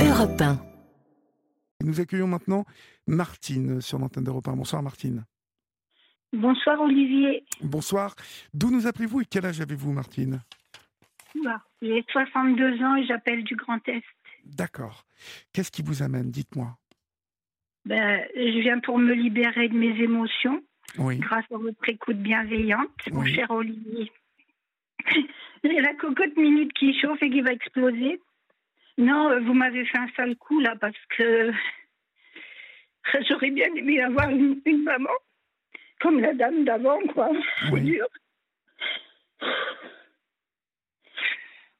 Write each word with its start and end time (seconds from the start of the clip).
Europe 0.00 0.40
1. 0.40 0.58
Nous 1.84 2.00
accueillons 2.00 2.26
maintenant 2.26 2.64
Martine 3.06 3.80
sur 3.80 3.98
l'antenne 3.98 4.24
d'Europe 4.24 4.48
1. 4.48 4.56
Bonsoir 4.56 4.82
Martine. 4.82 5.24
Bonsoir 6.32 6.80
Olivier. 6.80 7.44
Bonsoir. 7.62 8.14
D'où 8.52 8.70
nous 8.70 8.86
appelez-vous 8.86 9.22
et 9.22 9.24
quel 9.24 9.46
âge 9.46 9.60
avez-vous 9.60 9.92
Martine? 9.92 10.40
Oula, 11.34 11.62
J'ai 11.82 12.04
62 12.10 12.82
ans 12.82 12.96
et 12.96 13.06
j'appelle 13.06 13.44
du 13.44 13.56
Grand 13.56 13.86
Est. 13.88 14.02
D'accord. 14.44 15.04
Qu'est-ce 15.52 15.70
qui 15.70 15.82
vous 15.82 16.02
amène 16.02 16.30
Dites-moi? 16.30 16.76
Ben, 17.84 18.22
je 18.34 18.60
viens 18.60 18.80
pour 18.80 18.98
me 18.98 19.14
libérer 19.14 19.68
de 19.68 19.74
mes 19.74 19.98
émotions 20.02 20.62
Oui. 20.98 21.18
grâce 21.18 21.44
à 21.52 21.56
votre 21.58 21.88
écoute 21.88 22.18
bienveillante, 22.18 22.90
mon 23.12 23.20
Oui. 23.20 23.34
cher 23.34 23.50
Olivier. 23.50 24.12
J'ai 25.64 25.80
la 25.80 25.94
cocotte 25.94 26.36
minute 26.36 26.72
qui 26.74 26.98
chauffe 27.00 27.22
et 27.22 27.30
qui 27.30 27.40
va 27.40 27.52
exploser. 27.52 28.20
Non, 28.98 29.30
euh, 29.30 29.40
vous 29.40 29.54
m'avez 29.54 29.84
fait 29.86 29.98
un 29.98 30.08
sale 30.16 30.36
coup 30.36 30.60
là 30.60 30.74
parce 30.76 30.98
que 31.16 31.52
j'aurais 33.28 33.50
bien 33.50 33.72
aimé 33.74 34.00
avoir 34.00 34.28
une, 34.28 34.60
une 34.66 34.82
maman 34.82 35.10
comme 36.00 36.20
la 36.20 36.34
dame 36.34 36.64
d'avant, 36.64 37.00
quoi. 37.12 37.30
Oui. 37.72 37.80
dur. 37.82 38.06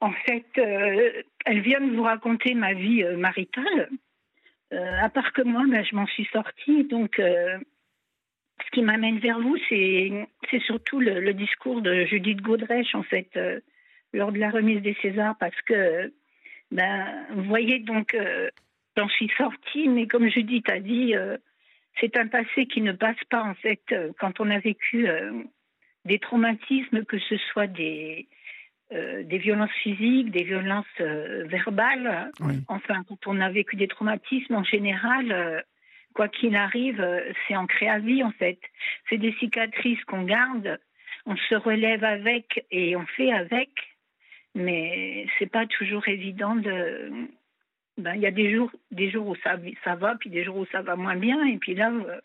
En 0.01 0.13
fait, 0.13 0.47
euh, 0.59 1.23
elle 1.45 1.61
vient 1.61 1.81
de 1.81 1.95
vous 1.95 2.03
raconter 2.03 2.55
ma 2.55 2.73
vie 2.73 3.03
euh, 3.03 3.17
maritale. 3.17 3.91
Euh, 4.73 4.99
à 5.01 5.09
part 5.09 5.33
que 5.33 5.43
moi, 5.43 5.65
ben, 5.69 5.85
je 5.85 5.97
m'en 5.97 6.07
suis 6.07 6.29
sortie. 6.33 6.85
Donc, 6.85 7.17
ce 7.19 8.71
qui 8.73 8.83
m'amène 8.83 9.19
vers 9.19 9.41
vous, 9.41 9.57
c'est 9.69 10.29
c'est 10.51 10.61
surtout 10.63 11.01
le, 11.01 11.21
le 11.21 11.35
discours 11.35 11.81
de 11.81 12.05
Judith 12.05 12.43
Godrèche, 12.43 12.95
en 12.95 13.03
fait, 13.03 13.39
lors 14.13 14.31
de 14.31 14.39
la 14.39 14.51
remise 14.51 14.83
des 14.83 14.97
Césars, 15.01 15.37
parce 15.39 15.61
que, 15.63 16.13
ben, 16.71 17.27
vous 17.31 17.45
voyez, 17.45 17.79
donc, 17.79 18.15
euh, 18.15 18.51
j'en 18.97 19.09
suis 19.09 19.31
sortie, 19.37 19.89
mais 19.89 20.07
comme 20.07 20.29
Judith 20.29 20.69
a 20.71 20.81
dit, 20.81 21.15
euh, 21.17 21.37
c'est 22.01 22.17
un 22.19 22.27
passé 22.27 22.67
qui 22.67 22.81
ne 22.81 22.93
passe 22.93 23.23
pas, 23.31 23.43
en 23.43 23.55
fait, 23.55 23.83
euh, 23.93 24.13
quand 24.19 24.41
on 24.41 24.51
a 24.51 24.59
vécu 24.59 25.09
des 26.05 26.19
traumatismes, 26.19 27.05
que 27.05 27.19
ce 27.19 27.37
soit 27.53 27.67
des, 27.67 28.29
des 28.91 29.39
violences 29.39 29.73
physiques, 29.83 30.31
des 30.31 30.45
violences 30.45 30.87
verbales, 30.99 32.31
Oui. 32.41 32.55
enfin, 32.69 33.03
quand 33.09 33.27
on 33.27 33.41
a 33.41 33.51
vécu 33.51 33.77
des 33.77 33.89
traumatismes, 33.89 34.55
en 34.55 34.65
général, 34.65 35.65
quoi 36.15 36.29
qu'il 36.29 36.57
arrive, 36.57 37.05
c'est 37.47 37.57
ancré 37.57 37.89
à 37.89 37.99
vie, 37.99 38.23
en 38.23 38.31
fait. 38.33 38.59
C'est 39.09 39.19
des 39.19 39.33
cicatrices 39.35 40.03
qu'on 40.05 40.23
garde, 40.23 40.79
on 41.27 41.37
se 41.37 41.55
relève 41.57 42.05
avec 42.05 42.65
et 42.71 42.97
on 42.97 43.05
fait 43.07 43.33
avec, 43.33 43.71
mais 44.55 45.27
c'est 45.39 45.51
pas 45.51 45.67
toujours 45.67 46.07
évident 46.09 46.57
de. 46.57 47.29
Ben, 47.97 48.15
il 48.15 48.21
y 48.21 48.27
a 48.27 48.31
des 48.31 48.55
jours, 48.55 48.71
des 48.93 49.11
jours 49.11 49.27
où 49.27 49.37
ça, 49.37 49.57
va, 49.97 50.15
puis 50.15 50.31
des 50.31 50.45
jours 50.45 50.57
où 50.59 50.67
ça 50.67 50.83
va 50.83 50.95
moins 50.95 51.17
bien, 51.17 51.45
et 51.47 51.59
puis 51.59 51.75
là, 51.75 51.91
euh, 51.91 52.21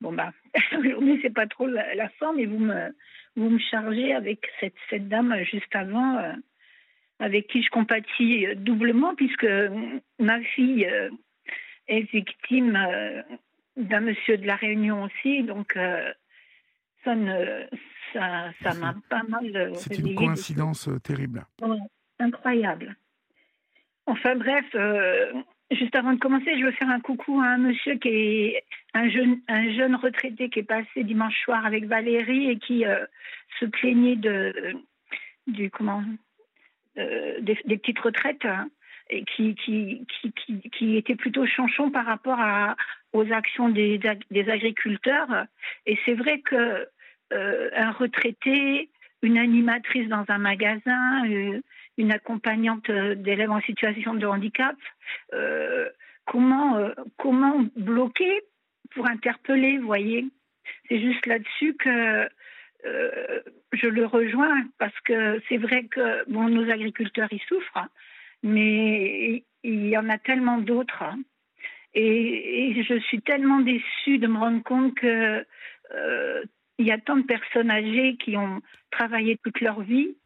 bon 0.00 0.12
bah, 0.12 0.32
aujourd'hui 0.78 1.18
c'est 1.22 1.32
pas 1.34 1.46
trop 1.46 1.66
la, 1.66 1.94
la 1.94 2.08
forme, 2.10 2.40
et 2.40 2.46
vous 2.46 2.58
me, 2.58 2.88
vous 3.36 3.48
me 3.50 3.58
chargez 3.58 4.12
avec 4.12 4.46
cette, 4.60 4.74
cette 4.90 5.08
dame 5.08 5.34
juste 5.44 5.74
avant. 5.74 6.18
euh, 6.18 6.32
avec 7.18 7.46
qui 7.46 7.62
je 7.62 7.70
compatis 7.70 8.46
euh, 8.46 8.54
doublement 8.56 9.14
puisque 9.14 9.46
ma 10.18 10.38
fille 10.42 10.86
est 11.88 12.12
victime 12.12 12.78
d'un 13.78 14.00
monsieur 14.00 14.36
de 14.36 14.46
la 14.46 14.56
Réunion 14.56 15.04
aussi, 15.04 15.42
donc 15.42 15.78
ça 17.04 17.14
ne 17.14 17.66
ça 18.12 18.74
m'a 18.74 18.94
pas 19.08 19.22
mal 19.28 19.56
euh, 19.56 19.74
C'est 19.74 19.98
une 19.98 20.14
coïncidence 20.14 20.88
euh, 20.88 20.98
terrible. 20.98 21.46
Ouais, 21.62 21.78
incroyable. 22.18 22.96
Enfin 24.06 24.36
bref, 24.36 24.64
euh, 24.74 25.32
juste 25.70 25.96
avant 25.96 26.12
de 26.12 26.18
commencer, 26.18 26.58
je 26.58 26.64
veux 26.64 26.72
faire 26.72 26.90
un 26.90 27.00
coucou 27.00 27.40
à 27.40 27.46
un 27.46 27.58
monsieur 27.58 27.96
qui 27.96 28.08
est 28.08 28.64
un 28.94 29.08
jeune, 29.10 29.40
un 29.48 29.72
jeune 29.74 29.96
retraité 29.96 30.48
qui 30.48 30.60
est 30.60 30.62
passé 30.62 31.02
dimanche 31.02 31.36
soir 31.42 31.66
avec 31.66 31.86
Valérie 31.86 32.50
et 32.50 32.58
qui 32.58 32.86
euh, 32.86 33.04
se 33.58 33.66
plaignait 33.66 34.16
de 34.16 34.74
du 35.48 35.70
comment 35.70 36.04
euh, 36.98 37.40
des, 37.40 37.58
des 37.64 37.78
petites 37.78 37.98
retraites 37.98 38.44
hein, 38.44 38.68
et 39.10 39.24
qui 39.24 39.54
qui, 39.56 40.06
qui, 40.20 40.32
qui, 40.32 40.70
qui 40.70 40.96
était 40.96 41.16
plutôt 41.16 41.46
chanchon 41.46 41.90
par 41.90 42.06
rapport 42.06 42.38
à, 42.40 42.76
aux 43.12 43.32
actions 43.32 43.68
des, 43.68 43.98
des 44.30 44.48
agriculteurs. 44.48 45.46
Et 45.84 45.98
c'est 46.04 46.14
vrai 46.14 46.40
que 46.40 46.86
euh, 47.32 47.70
un 47.74 47.90
retraité, 47.90 48.88
une 49.22 49.36
animatrice 49.38 50.08
dans 50.08 50.24
un 50.28 50.38
magasin, 50.38 51.28
euh, 51.28 51.60
une 51.98 52.12
accompagnante 52.12 52.88
euh, 52.88 53.16
d'élèves 53.16 53.50
en 53.50 53.60
situation 53.62 54.14
de 54.14 54.26
handicap, 54.26 54.76
comment 56.24 56.90
comment 57.16 57.64
bloquer 57.76 58.42
pour 58.90 59.08
interpeller, 59.08 59.78
voyez? 59.78 60.26
C'est 60.88 61.00
juste 61.00 61.26
là-dessus 61.26 61.74
que 61.74 62.28
je 62.84 63.86
le 63.88 64.06
rejoins 64.06 64.64
parce 64.78 64.98
que 65.00 65.40
c'est 65.48 65.56
vrai 65.56 65.84
que 65.84 66.28
bon, 66.30 66.48
nos 66.48 66.70
agriculteurs 66.70 67.28
ils 67.32 67.42
souffrent, 67.48 67.76
hein, 67.76 67.88
mais 68.42 69.44
il 69.64 69.86
y 69.88 69.96
en 69.98 70.08
a 70.08 70.18
tellement 70.18 70.58
d'autres. 70.58 71.02
hein. 71.02 71.18
Et, 71.94 72.84
je 72.88 72.98
suis 73.00 73.22
tellement 73.22 73.60
déçue 73.60 74.18
de 74.18 74.26
me 74.26 74.38
rendre 74.38 74.62
compte 74.62 74.94
que 74.94 75.44
il 76.78 76.86
y 76.86 76.92
a 76.92 76.98
tant 76.98 77.16
de 77.16 77.22
personnes 77.22 77.70
âgées 77.70 78.16
qui 78.16 78.36
ont 78.36 78.60
travaillé 78.90 79.38
toute 79.38 79.60
leur 79.60 79.80
vie 79.80 80.16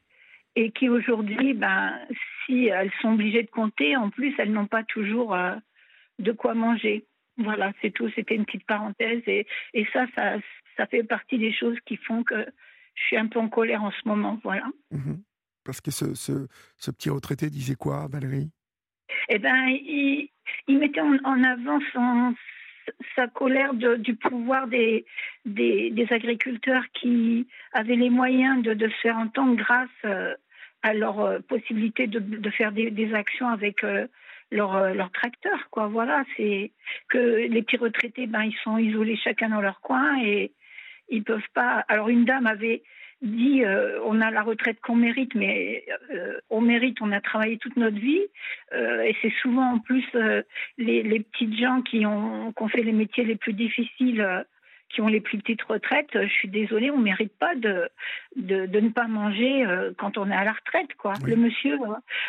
et 0.56 0.72
qui 0.72 0.88
aujourd'hui, 0.88 1.54
ben, 1.54 1.98
si 2.44 2.66
elles 2.66 2.92
sont 3.00 3.12
obligées 3.12 3.44
de 3.44 3.50
compter, 3.50 3.96
en 3.96 4.10
plus, 4.10 4.34
elles 4.38 4.52
n'ont 4.52 4.66
pas 4.66 4.82
toujours 4.82 5.34
euh, 5.34 5.54
de 6.18 6.32
quoi 6.32 6.54
manger. 6.54 7.06
Voilà, 7.36 7.72
c'est 7.80 7.90
tout. 7.92 8.10
C'était 8.14 8.34
une 8.34 8.44
petite 8.44 8.66
parenthèse. 8.66 9.22
Et, 9.26 9.46
et 9.74 9.86
ça, 9.92 10.06
ça, 10.16 10.38
ça 10.76 10.86
fait 10.86 11.04
partie 11.04 11.38
des 11.38 11.52
choses 11.52 11.78
qui 11.86 11.96
font 11.96 12.24
que 12.24 12.46
je 12.94 13.02
suis 13.04 13.16
un 13.16 13.28
peu 13.28 13.38
en 13.38 13.48
colère 13.48 13.84
en 13.84 13.92
ce 13.92 14.08
moment. 14.08 14.40
Voilà. 14.42 14.66
Mhm. 14.90 15.22
Parce 15.64 15.80
que 15.80 15.90
ce, 15.90 16.14
ce, 16.14 16.48
ce 16.76 16.90
petit 16.90 17.10
retraité 17.10 17.48
disait 17.48 17.76
quoi, 17.76 18.08
Valérie? 18.10 18.50
Eh 19.28 19.38
ben, 19.38 19.68
il, 19.68 20.28
il 20.66 20.78
mettait 20.78 21.00
en, 21.00 21.16
en 21.24 21.42
avant 21.44 21.78
son, 21.92 22.34
sa 23.16 23.26
colère 23.26 23.74
du 23.74 24.14
pouvoir 24.14 24.66
des, 24.66 25.04
des, 25.44 26.06
agriculteurs 26.10 26.84
qui 26.92 27.46
avaient 27.72 27.96
les 27.96 28.10
moyens 28.10 28.62
de, 28.62 28.74
de 28.74 28.88
faire 29.02 29.16
entendre 29.16 29.56
grâce 29.56 29.88
euh, 30.04 30.34
à 30.82 30.94
leur 30.94 31.20
euh, 31.20 31.38
possibilité 31.40 32.06
de, 32.06 32.18
de 32.18 32.50
faire 32.50 32.72
des, 32.72 33.14
actions 33.14 33.48
avec 33.48 33.84
euh, 33.84 34.06
leur, 34.50 34.94
leur 34.94 35.10
tracteur. 35.12 35.68
Quoi. 35.70 35.86
Voilà, 35.86 36.24
c'est 36.36 36.72
que 37.08 37.18
les 37.18 37.62
petits 37.62 37.76
retraités, 37.76 38.26
ben, 38.26 38.42
ils 38.42 38.56
sont 38.64 38.78
isolés 38.78 39.16
chacun 39.16 39.50
dans 39.50 39.60
leur 39.60 39.80
coin 39.80 40.22
et 40.22 40.52
ils 41.08 41.24
peuvent 41.24 41.40
pas. 41.54 41.84
Alors 41.88 42.08
une 42.08 42.24
dame 42.24 42.46
avait 42.46 42.82
dit 43.22 43.64
euh, 43.64 44.00
on 44.04 44.20
a 44.20 44.31
la 44.31 44.42
retraite 44.42 44.81
qu'on 44.81 44.97
mérite, 44.97 45.34
mais 45.34 45.84
euh, 46.10 46.38
on 46.48 46.60
mérite, 46.60 46.98
on 47.03 47.12
a 47.12 47.20
travaillé 47.20 47.58
toute 47.58 47.76
notre 47.76 47.98
vie. 47.98 48.26
Euh, 48.72 49.03
et 49.03 49.14
c'est 49.20 49.32
souvent 49.42 49.72
en 49.75 49.78
plus 49.78 50.06
les, 50.78 51.03
les 51.03 51.20
petites 51.20 51.56
gens 51.59 51.82
qui 51.82 52.06
ont, 52.06 52.53
qui 52.53 52.62
ont 52.62 52.69
fait 52.69 52.82
les 52.82 52.92
métiers 52.92 53.25
les 53.25 53.36
plus 53.36 53.53
difficiles, 53.53 54.44
qui 54.88 55.00
ont 55.03 55.06
les 55.06 55.20
plus 55.20 55.38
petites 55.38 55.62
retraites. 55.62 56.10
Je 56.14 56.32
suis 56.32 56.48
désolée, 56.48 56.91
on 56.91 56.98
ne 56.98 57.04
mérite 57.04 57.36
pas 57.38 57.54
de, 57.54 57.88
de, 58.36 58.66
de 58.66 58.80
ne 58.80 58.88
pas 58.88 59.06
manger 59.06 59.64
quand 59.98 60.19
on 60.19 60.30
est 60.30 60.34
à 60.34 60.44
la 60.44 60.53
retraite. 60.53 60.94
Quoi. 60.97 61.12
Oui. 61.22 61.30
Le 61.30 61.36
monsieur, 61.36 61.78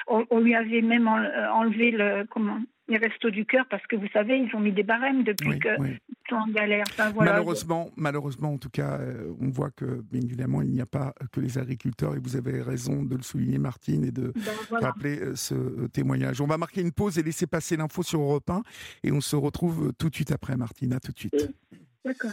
on, 0.08 0.26
on 0.30 0.40
lui 0.40 0.56
avait 0.56 0.82
même 0.82 1.08
en- 1.08 1.54
enlevé 1.54 1.92
le, 1.92 2.26
comment, 2.30 2.60
les 2.92 2.98
restos 2.98 3.30
du 3.32 3.46
cœur 3.46 3.66
parce 3.70 3.86
que 3.88 3.96
vous 3.96 4.08
savez, 4.14 4.38
ils 4.38 4.56
ont 4.56 4.60
mis 4.60 4.72
des 4.72 4.84
barèmes 4.84 5.24
depuis 5.24 5.50
Oui, 5.50 5.60
qu'ils 5.60 5.76
oui. 5.80 5.98
sont 6.30 6.36
en 6.36 6.48
galère. 6.48 6.84
Enfin, 6.92 7.10
voilà. 7.12 7.32
Malheureusement, 7.32 7.90
malheureusement, 7.96 8.54
en 8.54 8.58
tout 8.58 8.70
cas, 8.70 9.00
euh, 9.00 9.34
on 9.40 9.50
voit 9.50 9.72
que, 9.72 10.02
bien 10.12 10.22
évidemment, 10.22 10.62
il 10.62 10.70
n'y 10.70 10.82
a 10.82 10.86
pas 10.86 11.14
que 11.32 11.40
les 11.40 11.58
agriculteurs, 11.58 12.16
et 12.16 12.20
vous 12.20 12.36
avez 12.36 12.62
raison 12.62 13.04
de 13.04 13.16
le 13.16 13.24
souligner, 13.24 13.58
Martine, 13.58 14.04
et 14.04 14.12
de 14.12 14.32
Ben, 14.36 14.42
voilà. 14.70 14.88
rappeler 14.88 15.20
euh, 15.20 15.36
ce 15.36 15.56
euh, 15.56 15.88
témoignage. 15.88 16.42
On 16.42 16.48
va 16.48 16.58
marquer 16.58 16.82
une 16.82 16.92
pause 16.92 17.18
et 17.18 17.24
laisser 17.24 17.48
passer 17.48 17.78
l'info 17.78 18.04
sur 18.04 18.22
Europe 18.22 18.50
1, 18.50 18.62
et 19.04 19.12
on 19.12 19.22
se 19.22 19.36
retrouve 19.36 19.94
tout 19.98 20.10
de 20.10 20.16
suite 20.16 20.32
après, 20.32 20.56
Martine. 20.58 20.94
À 20.94 21.00
tout 21.00 21.12
de 21.12 21.18
suite. 21.20 21.50
D'accord. 22.06 22.32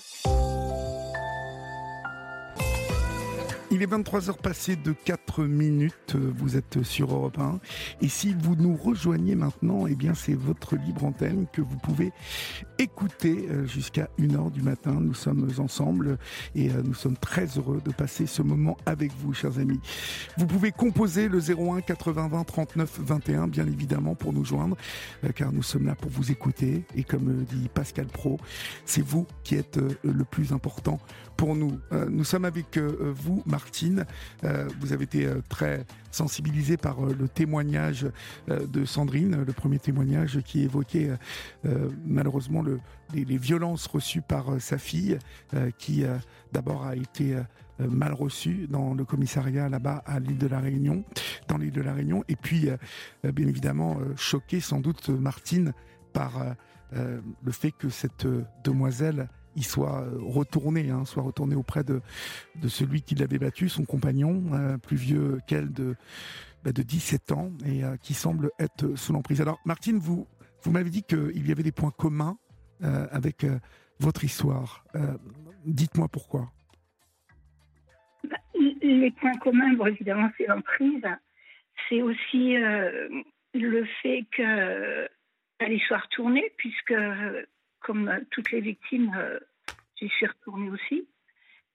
Il 3.70 3.82
est 3.82 3.86
23h 3.86 4.38
passé 4.38 4.76
de 4.76 4.92
4 4.92 5.44
minutes, 5.44 6.16
vous 6.16 6.56
êtes 6.56 6.82
sur 6.82 7.12
Europe 7.12 7.38
1. 7.38 7.60
Et 8.00 8.08
si 8.08 8.32
vous 8.32 8.56
nous 8.56 8.74
rejoignez 8.74 9.34
maintenant, 9.34 9.86
eh 9.86 9.94
bien 9.94 10.14
c'est 10.14 10.32
votre 10.32 10.74
libre 10.76 11.04
antenne 11.04 11.46
que 11.52 11.60
vous 11.60 11.76
pouvez 11.76 12.12
écouter 12.78 13.46
euh, 13.50 13.66
jusqu'à 13.66 14.08
1h 14.18 14.52
du 14.52 14.62
matin. 14.62 14.92
Nous 14.98 15.12
sommes 15.12 15.50
ensemble 15.58 16.16
et 16.54 16.70
euh, 16.70 16.82
nous 16.82 16.94
sommes 16.94 17.18
très 17.18 17.44
heureux 17.58 17.82
de 17.84 17.90
passer 17.90 18.26
ce 18.26 18.40
moment 18.40 18.78
avec 18.86 19.12
vous, 19.20 19.34
chers 19.34 19.58
amis. 19.58 19.80
Vous 20.38 20.46
pouvez 20.46 20.72
composer 20.72 21.28
le 21.28 21.38
01 21.38 21.82
80 21.82 22.28
20 22.28 22.44
39 22.44 23.00
21, 23.00 23.48
bien 23.48 23.66
évidemment, 23.66 24.14
pour 24.14 24.32
nous 24.32 24.46
joindre, 24.46 24.78
euh, 25.24 25.28
car 25.32 25.52
nous 25.52 25.62
sommes 25.62 25.84
là 25.84 25.94
pour 25.94 26.10
vous 26.10 26.32
écouter. 26.32 26.84
Et 26.96 27.04
comme 27.04 27.44
dit 27.44 27.68
Pascal 27.74 28.06
Pro, 28.06 28.38
c'est 28.86 29.04
vous 29.04 29.26
qui 29.44 29.56
êtes 29.56 29.78
le 30.02 30.24
plus 30.24 30.54
important 30.54 30.98
pour 31.38 31.54
nous. 31.54 31.78
Euh, 31.92 32.06
nous 32.10 32.24
sommes 32.24 32.44
avec 32.44 32.76
euh, 32.76 33.12
vous, 33.14 33.42
Martine. 33.46 34.04
vous 34.80 34.92
avez 34.92 35.04
été 35.04 35.26
très 35.48 35.86
sensibilisé 36.10 36.76
par 36.76 37.00
le 37.00 37.28
témoignage 37.28 38.06
de 38.48 38.84
Sandrine, 38.84 39.44
le 39.44 39.52
premier 39.52 39.78
témoignage 39.78 40.40
qui 40.40 40.62
évoquait 40.62 41.10
malheureusement 42.04 42.62
le, 42.62 42.80
les, 43.14 43.36
violences 43.36 43.86
reçues 43.86 44.22
par 44.22 44.60
sa 44.60 44.78
fille, 44.78 45.18
qui 45.78 46.04
d'abord 46.52 46.84
a 46.84 46.96
été 46.96 47.36
mal 47.78 48.14
reçue 48.14 48.66
dans 48.68 48.94
le 48.94 49.04
commissariat 49.04 49.68
là-bas 49.68 50.02
à 50.06 50.18
l'île 50.18 50.38
de 50.38 50.48
la 50.48 50.60
Réunion, 50.60 51.04
dans 51.46 51.58
l'île 51.58 51.72
de 51.72 51.82
la 51.82 51.92
Réunion, 51.92 52.24
et 52.28 52.36
puis 52.36 52.68
bien 53.22 53.46
évidemment 53.46 53.98
choqué 54.16 54.60
sans 54.60 54.80
doute 54.80 55.10
Martine 55.10 55.72
par 56.12 56.56
le 56.92 57.52
fait 57.52 57.70
que 57.72 57.90
cette 57.90 58.26
demoiselle 58.64 59.28
euh, 59.78 60.18
retourné, 60.20 60.90
hein, 60.90 61.04
soit 61.04 61.22
retourné 61.22 61.54
auprès 61.54 61.84
de, 61.84 62.00
celui 62.68 63.02
qui 63.02 63.14
l'avait 63.14 63.38
battu, 63.38 63.68
son 63.68 63.84
compagnon, 63.84 64.42
euh, 64.52 64.78
plus 64.78 64.96
vieux 64.96 65.38
qu'elle 65.46 65.72
de, 65.72 65.94
bah, 66.64 66.72
de 66.72 66.82
17 66.82 67.32
ans, 67.32 67.52
et 67.64 67.84
euh, 67.84 67.96
qui 67.96 68.14
semble 68.14 68.50
être 68.58 68.96
sous 68.96 69.12
l'emprise. 69.12 69.40
Alors, 69.40 69.60
Martine, 69.64 69.98
vous, 69.98 70.26
m'avez 70.66 70.90
dit 70.90 71.02
qu'il 71.02 71.46
y 71.46 71.52
avait 71.52 71.62
des 71.62 71.72
points 71.72 71.90
communs 71.90 72.36
avec 72.80 73.44
votre 73.98 74.22
histoire. 74.22 74.84
Dites-moi 75.64 76.06
pourquoi. 76.08 76.52
Bah, 78.22 78.36
les 78.54 79.10
points 79.12 79.36
communs, 79.38 79.74
évidemment, 79.86 80.30
c'est 80.36 80.46
l'emprise. 80.46 81.02
C'est 81.88 82.02
aussi 82.02 82.54
le 83.54 83.84
fait 84.02 84.26
qu'elle 84.36 85.72
y 85.72 85.80
soit 85.80 85.98
retournée, 85.98 86.52
puisque 86.58 86.94
comme 87.80 88.08
euh, 88.08 88.20
toutes 88.30 88.50
les 88.50 88.60
victimes, 88.60 89.14
euh, 89.16 89.38
j'y 89.96 90.08
suis 90.08 90.26
retournée 90.26 90.70
aussi. 90.70 91.08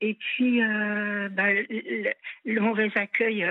Et 0.01 0.15
puis, 0.15 0.61
euh, 0.61 1.29
bah, 1.29 1.53
le, 1.53 2.59
mauvais 2.59 2.91
accueil 2.95 3.45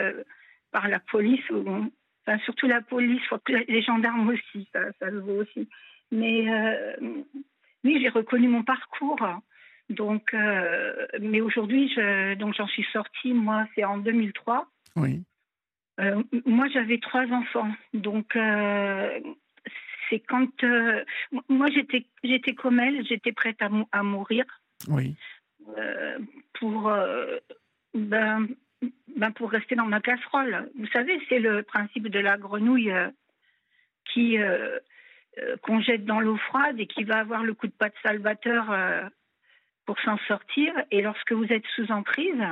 par 0.71 0.89
la 0.89 1.01
police, 1.01 1.45
enfin, 1.51 2.39
surtout 2.45 2.67
la 2.67 2.83
police, 2.83 3.23
les 3.69 3.83
gendarmes 3.83 4.29
aussi, 4.29 4.69
ça, 4.73 4.81
ça 4.99 5.09
le 5.09 5.21
vaut 5.21 5.43
aussi. 5.43 5.69
Mais 6.11 6.47
oui, 7.85 7.99
j'ai 8.03 8.11
reconnu 8.11 8.49
mon 8.49 8.65
parcours. 8.65 9.27
Donc, 9.89 10.35
mais 11.21 11.41
aujourd'hui, 11.41 11.95
donc 12.37 12.55
j'en 12.55 12.67
suis 12.67 12.87
sortie. 12.93 13.33
Moi, 13.33 13.67
c'est 13.75 13.85
en 13.85 13.97
2003. 13.97 14.67
Oui. 14.97 15.23
moi, 16.45 16.69
j'avais 16.69 16.99
trois 16.99 17.25
enfants, 17.29 17.73
donc 17.95 18.37
c'est 20.09 20.21
quand 20.21 20.65
euh, 20.65 21.05
moi 21.49 21.69
j'étais 21.71 22.07
j'étais 22.23 22.55
comme 22.55 22.81
elle, 22.81 23.05
j'étais 23.07 23.33
prête 23.33 23.61
à, 23.63 23.71
à 23.93 24.03
mourir. 24.03 24.45
Oui. 24.89 25.17
Euh, 25.79 26.19
pour 26.55 26.89
euh, 26.89 27.39
ben, 27.95 28.49
ben, 29.17 29.31
pour 29.33 29.51
rester 29.51 29.75
dans 29.75 29.87
ma 29.87 30.01
casserole. 30.01 30.71
Vous 30.79 30.89
savez, 30.89 31.21
c'est 31.29 31.39
le 31.39 31.63
principe 31.63 32.09
de 32.09 32.19
la 32.19 32.37
grenouille 32.37 32.93
qui 34.13 34.37
qu'on 35.63 35.81
jette 35.81 36.05
dans 36.05 36.21
l'eau 36.21 36.37
froide 36.37 36.79
et 36.79 36.87
qui 36.87 37.05
va 37.05 37.19
avoir 37.19 37.43
le 37.43 37.55
coup 37.55 37.67
de 37.67 37.73
patte 37.73 37.95
salvateur 38.03 39.11
pour 39.87 39.99
s'en 40.01 40.19
sortir. 40.27 40.75
Et 40.91 41.01
lorsque 41.01 41.33
vous 41.33 41.47
êtes 41.51 41.67
sous 41.77 41.91
emprise, 41.93 42.43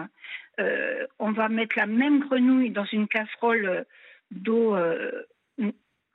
on 1.19 1.33
va 1.33 1.49
mettre 1.49 1.77
la 1.77 1.87
même 1.87 2.21
grenouille 2.21 2.71
dans 2.71 2.87
une 2.87 3.09
casserole 3.09 3.85
d'eau 4.31 4.77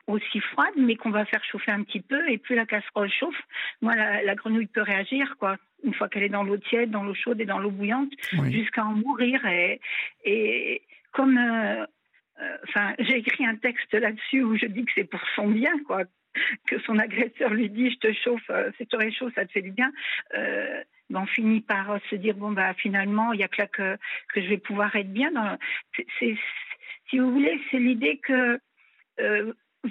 aussi 0.08 0.40
froide, 0.40 0.74
mais 0.78 0.96
qu'on 0.96 1.10
va 1.10 1.26
faire 1.26 1.44
chauffer 1.44 1.72
un 1.72 1.84
petit 1.84 2.02
peu. 2.02 2.30
Et 2.30 2.38
plus 2.38 2.56
la 2.56 2.66
casserole 2.66 3.10
chauffe, 3.12 3.42
moi, 3.82 3.96
la, 3.96 4.36
grenouille 4.36 4.68
peut 4.68 4.82
réagir, 4.82 5.36
quoi. 5.40 5.58
Une 5.84 5.94
fois 5.94 6.10
qu'elle 6.10 6.24
est 6.24 6.30
dans 6.30 6.44
l'eau 6.44 6.58
tiède, 6.58 6.92
dans 6.92 7.04
l'eau 7.04 7.14
chaude 7.14 7.40
et 7.42 7.46
dans 7.46 7.60
l'eau 7.60 7.72
bouillante, 7.72 8.12
jusqu'à 8.50 8.86
en 8.86 8.94
mourir. 8.94 9.46
Et, 9.46 9.80
et 10.24 10.82
comme, 11.12 11.38
euh, 11.38 11.86
euh, 12.42 12.58
enfin, 12.68 12.94
j'ai 13.00 13.18
écrit 13.18 13.46
un 13.46 13.56
texte 13.56 13.94
là-dessus 13.94 14.44
où 14.44 14.58
je 14.58 14.66
dis 14.66 14.86
que 14.86 14.92
c'est 14.96 15.10
pour 15.10 15.22
son 15.36 15.48
bien, 15.50 15.74
quoi. 15.86 16.04
Que 16.68 16.80
son 16.80 17.00
agresseur 17.00 17.54
lui 17.54 17.70
dit, 17.70 17.92
je 17.92 17.98
te 17.98 18.14
chauffe, 18.14 18.50
euh, 18.50 18.70
c'est 18.78 18.90
te 18.90 18.98
réchauffe, 18.98 19.34
ça 19.36 19.46
te 19.46 19.52
fait 19.54 19.62
du 19.62 19.72
bien. 19.72 19.92
Ben 21.08 21.22
on 21.22 21.26
finit 21.28 21.62
par 21.62 22.00
se 22.10 22.16
dire 22.16 22.34
bon 22.34 22.52
bah 22.52 22.74
finalement 22.74 23.32
il 23.32 23.40
y 23.40 23.44
a 23.44 23.48
que 23.48 23.62
là 23.62 23.68
que, 23.68 23.96
que 24.34 24.42
je 24.42 24.48
vais 24.48 24.58
pouvoir 24.58 24.96
être 24.96 25.14
bien. 25.14 25.32
Si 26.18 27.20
vous 27.20 27.32
voulez, 27.32 27.62
c'est 27.70 27.78
l'idée 27.78 28.18
que 28.18 28.60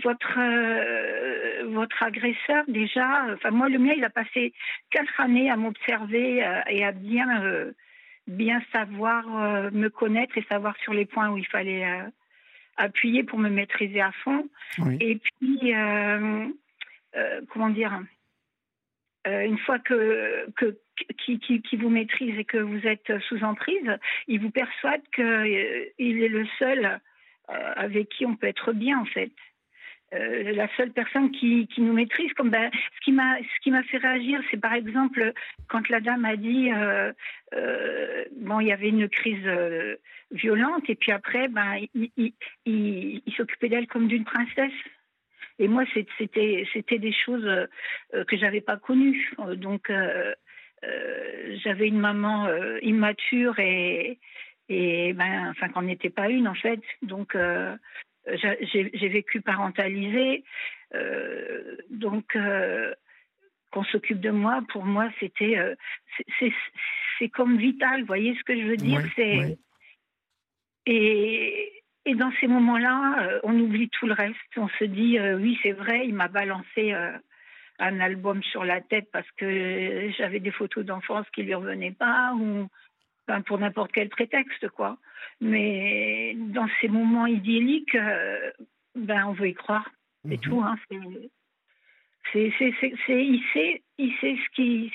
votre 0.04 0.38
euh, 0.38 1.64
votre 1.72 2.02
agresseur 2.02 2.64
déjà, 2.68 3.26
enfin 3.32 3.50
moi 3.50 3.68
le 3.68 3.78
mien 3.78 3.94
il 3.96 4.04
a 4.04 4.10
passé 4.10 4.52
quatre 4.90 5.20
années 5.20 5.50
à 5.50 5.56
m'observer 5.56 6.44
euh, 6.46 6.60
et 6.68 6.84
à 6.84 6.92
bien 6.92 7.42
euh, 7.42 7.72
bien 8.26 8.62
savoir 8.72 9.26
me 9.72 9.88
connaître 9.88 10.38
et 10.38 10.44
savoir 10.48 10.76
sur 10.78 10.94
les 10.94 11.04
points 11.04 11.30
où 11.30 11.36
il 11.36 11.46
fallait 11.46 11.84
appuyer 12.76 13.22
pour 13.22 13.38
me 13.38 13.50
maîtriser 13.50 14.00
à 14.00 14.12
fond. 14.12 14.48
Et 14.98 15.16
puis 15.16 15.74
comment 17.50 17.68
dire, 17.68 18.00
une 19.26 19.58
fois 19.58 19.78
que 19.78 20.50
que 20.56 20.78
qui, 21.18 21.38
qui, 21.38 21.60
qui, 21.60 21.76
vous 21.76 21.90
maîtrise 21.90 22.38
et 22.38 22.46
que 22.46 22.56
vous 22.56 22.86
êtes 22.86 23.12
sous 23.28 23.44
emprise, 23.44 23.90
il 24.26 24.40
vous 24.40 24.50
persuade 24.50 25.02
qu'il 25.14 25.24
est 26.22 26.28
le 26.28 26.46
seul 26.58 26.98
avec 27.48 28.08
qui 28.08 28.24
on 28.24 28.36
peut 28.36 28.46
être 28.46 28.72
bien 28.72 28.98
en 28.98 29.04
fait. 29.04 29.32
Euh, 30.14 30.52
la 30.52 30.68
seule 30.76 30.92
personne 30.92 31.30
qui, 31.30 31.68
nous 31.78 31.92
maîtrise. 31.92 32.32
Comme 32.34 32.50
ben, 32.50 32.70
ce 32.72 33.00
qui 33.04 33.12
m'a 33.12 33.38
ce 33.38 33.60
qui 33.62 33.70
m'a 33.70 33.82
fait 33.84 33.98
réagir, 33.98 34.40
c'est 34.50 34.60
par 34.60 34.74
exemple 34.74 35.32
quand 35.68 35.88
la 35.88 36.00
dame 36.00 36.24
a 36.24 36.36
dit 36.36 36.70
euh, 36.72 37.12
euh, 37.54 38.24
bon 38.36 38.60
il 38.60 38.68
y 38.68 38.72
avait 38.72 38.88
une 38.88 39.08
crise 39.08 39.46
violente 40.30 40.88
et 40.88 40.94
puis 40.94 41.12
après 41.12 41.48
ben 41.48 41.80
il 41.94 43.22
s'occupait 43.36 43.68
d'elle 43.68 43.86
comme 43.86 44.08
d'une 44.08 44.24
princesse. 44.24 44.72
Et 45.58 45.68
moi 45.68 45.84
c'était 45.94 46.66
c'était 46.72 46.98
des 46.98 47.12
choses 47.12 47.68
que 48.12 48.36
j'avais 48.36 48.60
pas 48.60 48.76
connues. 48.76 49.32
Donc 49.56 49.90
j'avais 51.64 51.88
une 51.88 52.00
maman 52.00 52.48
immature 52.82 53.58
et 53.58 54.18
et 54.68 55.12
ben 55.12 55.50
enfin 55.50 55.68
qu'on 55.68 55.82
n'était 55.82 56.10
pas 56.10 56.28
une 56.28 56.48
en 56.48 56.54
fait. 56.54 56.80
Donc 57.02 57.36
j'ai 58.26 59.08
vécu 59.08 59.40
parentalisée, 59.40 60.44
euh, 60.94 61.76
donc 61.90 62.36
euh, 62.36 62.94
qu'on 63.70 63.84
s'occupe 63.84 64.20
de 64.20 64.30
moi, 64.30 64.62
pour 64.68 64.84
moi, 64.84 65.10
c'était 65.20 65.58
euh, 65.58 65.74
c'est 67.18 67.28
comme 67.28 67.58
vital. 67.58 68.00
Vous 68.00 68.06
voyez 68.06 68.34
ce 68.36 68.44
que 68.44 68.56
je 68.56 68.66
veux 68.66 68.76
dire? 68.76 69.02
C'est 69.16 69.58
et, 70.86 71.82
et 72.04 72.14
dans 72.14 72.32
ces 72.40 72.46
moments-là, 72.46 73.40
on 73.44 73.58
oublie 73.58 73.88
tout 73.88 74.06
le 74.06 74.12
reste. 74.12 74.36
On 74.56 74.68
se 74.68 74.84
dit 74.84 75.18
oui, 75.20 75.58
c'est 75.62 75.72
vrai, 75.72 76.06
il 76.06 76.14
m'a 76.14 76.28
balancé 76.28 76.92
un 77.78 78.00
album 78.00 78.42
sur 78.42 78.64
la 78.64 78.80
tête 78.80 79.08
parce 79.12 79.30
que 79.32 80.10
j'avais 80.16 80.40
des 80.40 80.50
photos 80.50 80.84
d'enfance 80.84 81.26
qui 81.34 81.42
lui 81.42 81.54
revenaient 81.54 81.96
pas 81.98 82.34
ou 82.34 82.68
pour 83.46 83.58
n'importe 83.58 83.92
quel 83.92 84.10
prétexte, 84.10 84.68
quoi. 84.68 84.98
Mais 85.40 86.34
dans 86.36 86.68
ces 86.80 86.88
moments 86.88 87.26
idylliques, 87.26 87.94
euh, 87.94 88.50
ben, 88.94 89.26
on 89.26 89.32
veut 89.32 89.48
y 89.48 89.54
croire. 89.54 89.88
C'est 90.24 90.36
mhm. 90.36 90.40
tout. 90.40 90.62
Hein. 90.62 90.76
C'est, 92.32 92.52
c'est, 92.58 92.72
c'est, 92.80 93.24
il, 93.24 93.42
sait, 93.52 93.82
il 93.98 94.12
sait 94.20 94.36
ce 94.36 94.54
qui, 94.54 94.92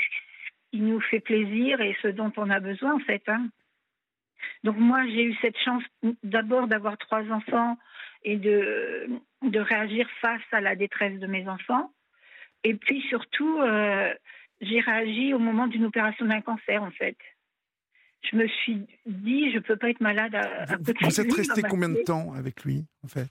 qui, 0.71 0.79
nous 0.79 1.00
fait 1.00 1.19
plaisir 1.19 1.79
et 1.81 1.95
ce 2.01 2.07
dont 2.07 2.31
on 2.38 2.50
a 2.50 2.59
besoin, 2.59 2.95
en 2.95 3.00
fait. 3.00 3.21
Hein. 3.27 3.50
Donc, 4.63 4.77
moi, 4.77 5.05
j'ai 5.07 5.24
eu 5.24 5.36
cette 5.41 5.57
chance 5.59 5.83
d'abord 6.24 6.67
d'avoir 6.67 6.98
trois 6.98 7.24
enfants 7.31 7.77
et 8.24 8.38
de, 8.38 9.07
de 9.43 9.59
réagir 9.59 10.09
face 10.21 10.41
à 10.51 10.62
la 10.62 10.75
détresse 10.75 11.19
de 11.19 11.27
mes 11.27 11.48
enfants. 11.48 11.91
Et 12.63 12.74
puis, 12.74 13.01
surtout, 13.03 13.59
euh, 13.59 14.13
j'ai 14.62 14.79
réagi 14.79 15.33
au 15.33 15.39
moment 15.39 15.67
d'une 15.67 15.86
opération 15.86 16.25
d'un 16.25 16.41
cancer, 16.41 16.81
en 16.83 16.91
fait 16.91 17.17
je 18.21 18.35
me 18.35 18.47
suis 18.47 18.85
dit, 19.05 19.51
je 19.51 19.57
ne 19.57 19.61
peux 19.61 19.77
pas 19.77 19.89
être 19.89 20.01
malade 20.01 20.35
à, 20.35 20.65
vous, 20.77 20.83
Vous 21.01 21.21
êtes 21.21 21.33
resté 21.33 21.61
combien 21.61 21.89
de 21.89 22.01
temps 22.03 22.33
avec 22.33 22.63
lui, 22.63 22.85
en 23.03 23.07
fait? 23.07 23.29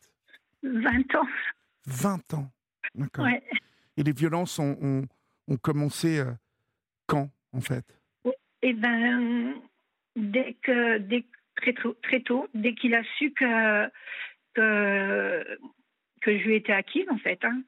20 0.63 1.15
ans. 1.15 1.29
20 1.87 2.35
ans, 2.35 2.51
d'accord. 2.95 3.27
Et 3.97 4.03
les 4.03 4.13
violences 4.13 4.59
ont, 4.59 5.05
ont, 5.49 5.57
commencé 5.57 6.19
euh, 6.19 6.33
quand, 7.07 7.31
en 7.53 7.61
fait? 7.61 7.85
Eh 8.63 8.73
bien, 8.73 9.55
dès 10.17 10.55
que, 10.63 10.99
dès, 10.99 11.25
très, 11.57 11.75
très 12.03 12.21
tôt, 12.21 12.49
dès 12.55 12.75
qu'il 12.75 12.95
a 12.95 13.03
su 13.19 13.33
que, 13.33 13.89
que, 14.55 15.59
que 16.21 16.39
je 16.39 16.45
lui 16.45 16.57
étais 16.57 16.73
acquise, 16.73 17.09
en 17.11 17.19
fait. 17.19 17.45
Hein. 17.45 17.63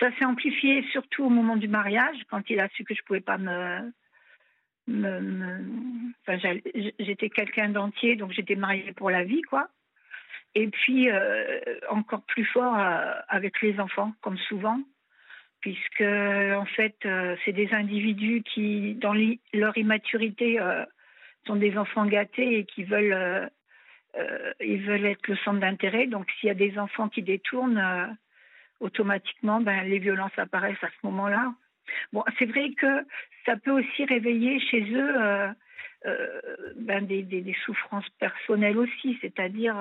Ça 0.00 0.10
s'est 0.16 0.24
amplifié 0.24 0.84
surtout 0.90 1.24
au 1.24 1.30
moment 1.30 1.56
du 1.56 1.68
mariage, 1.68 2.16
quand 2.30 2.48
il 2.50 2.60
a 2.60 2.68
su 2.70 2.84
que 2.84 2.94
je 2.94 3.00
ne 3.02 3.06
pouvais 3.06 3.20
pas 3.20 3.38
me, 3.38 3.92
j'étais 6.98 7.30
quelqu'un 7.30 7.68
d'entier, 7.68 8.16
donc 8.16 8.32
j'étais 8.32 8.56
mariée 8.56 8.92
pour 8.92 9.10
la 9.10 9.24
vie, 9.24 9.42
quoi. 9.42 9.68
Et 10.54 10.68
puis, 10.68 11.10
euh, 11.10 11.60
encore 11.90 12.22
plus 12.22 12.44
fort 12.44 12.76
euh, 12.78 13.12
avec 13.28 13.60
les 13.62 13.78
enfants, 13.78 14.12
comme 14.22 14.38
souvent, 14.38 14.80
puisque, 15.60 16.00
en 16.00 16.64
fait, 16.64 16.96
euh, 17.04 17.36
c'est 17.44 17.52
des 17.52 17.72
individus 17.72 18.42
qui, 18.42 18.94
dans 18.94 19.14
leur 19.52 19.76
immaturité, 19.76 20.58
sont 21.46 21.56
des 21.56 21.76
enfants 21.76 22.06
gâtés 22.06 22.58
et 22.58 22.64
qui 22.64 22.84
veulent, 22.84 23.50
ils 24.60 24.82
veulent 24.82 25.06
être 25.06 25.28
le 25.28 25.36
centre 25.36 25.60
d'intérêt. 25.60 26.06
Donc, 26.06 26.30
s'il 26.32 26.48
y 26.48 26.50
a 26.50 26.54
des 26.54 26.78
enfants 26.78 27.08
qui 27.08 27.22
détournent, 27.22 28.16
automatiquement, 28.80 29.60
ben, 29.60 29.82
les 29.84 29.98
violences 29.98 30.36
apparaissent 30.38 30.82
à 30.82 30.88
ce 30.88 31.06
moment-là. 31.06 31.52
Bon, 32.12 32.24
c'est 32.38 32.46
vrai 32.46 32.70
que 32.72 33.06
ça 33.46 33.56
peut 33.56 33.70
aussi 33.70 34.04
réveiller 34.04 34.60
chez 34.60 34.82
eux 34.92 35.14
ben, 36.76 37.04
des, 37.06 37.22
des, 37.22 37.56
souffrances 37.64 38.08
personnelles 38.20 38.78
aussi, 38.78 39.18
c'est-à-dire 39.20 39.76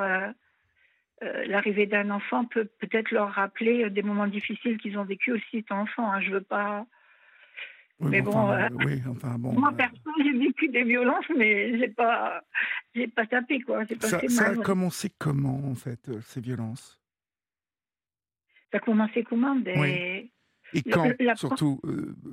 euh, 1.24 1.46
l'arrivée 1.48 1.88
d'un 1.88 2.12
enfant 2.12 2.46
peut 2.46 2.66
peut-être 2.80 3.10
leur 3.10 3.32
rappeler 3.32 3.86
euh, 3.86 3.90
des 3.90 4.04
moments 4.04 4.28
difficiles 4.28 4.78
qu'ils 4.78 5.00
ont 5.00 5.04
vécu 5.04 5.32
aussi 5.32 5.58
étant 5.58 5.82
enfant. 5.82 6.12
Hein. 6.12 6.22
Je 6.22 6.30
veux 6.30 6.42
pas. 6.42 6.86
mais 8.00 8.22
bon, 8.22 8.52
euh, 8.52 8.68
oui, 8.86 9.02
enfin, 9.10 9.36
bon, 9.40 9.54
moi 9.54 9.72
perso, 9.72 10.12
j'ai 10.24 10.38
vécu 10.38 10.70
des 10.70 10.84
violences, 10.84 11.26
mais 11.36 11.80
j'ai 11.80 11.88
pas, 11.88 12.44
j'ai 12.94 13.08
pas 13.08 13.26
tapé 13.26 13.62
quoi. 13.62 13.84
Ça, 14.00 14.20
ça, 14.28 14.50
a 14.50 14.56
commencé 14.58 15.12
comment 15.18 15.60
en 15.68 15.74
fait 15.74 16.12
ces 16.22 16.40
violences? 16.40 17.02
Ça 18.72 18.78
a 18.78 18.80
commencé 18.80 19.24
comment? 19.24 19.56
Des... 19.56 20.30
Et 20.74 20.84
quand 20.84 21.12
surtout 21.36 21.80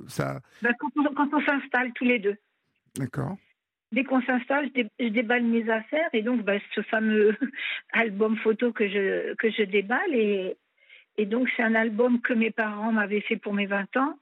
ça 0.07 0.41
ben, 0.61 0.73
Quand 0.79 1.33
on, 1.33 1.45
s'installe 1.45 1.93
tous 1.93 2.05
les 2.05 2.19
deux. 2.19 2.35
D'accord 2.97 3.37
dès 3.91 4.03
qu'on 4.03 4.21
s'installe, 4.21 4.69
je, 4.75 5.07
déballe 5.07 5.43
mes 5.43 5.69
affaires 5.69 6.09
et 6.11 6.21
donc 6.21 6.43
bah, 6.43 6.59
ce 6.73 6.81
fameux 6.81 7.35
album 7.93 8.35
photo 8.37 8.73
que 8.73 8.87
je, 8.87 9.33
que 9.35 9.49
je 9.49 9.63
déballe 9.63 10.13
et, 10.13 10.57
et 11.17 11.25
donc 11.25 11.49
c'est 11.55 11.63
un 11.63 11.75
album 11.75 12.21
que 12.21 12.33
mes 12.33 12.51
parents 12.51 12.91
m'avaient 12.91 13.21
fait 13.21 13.37
pour 13.37 13.53
mes 13.53 13.65
20 13.65 13.95
ans 13.97 14.19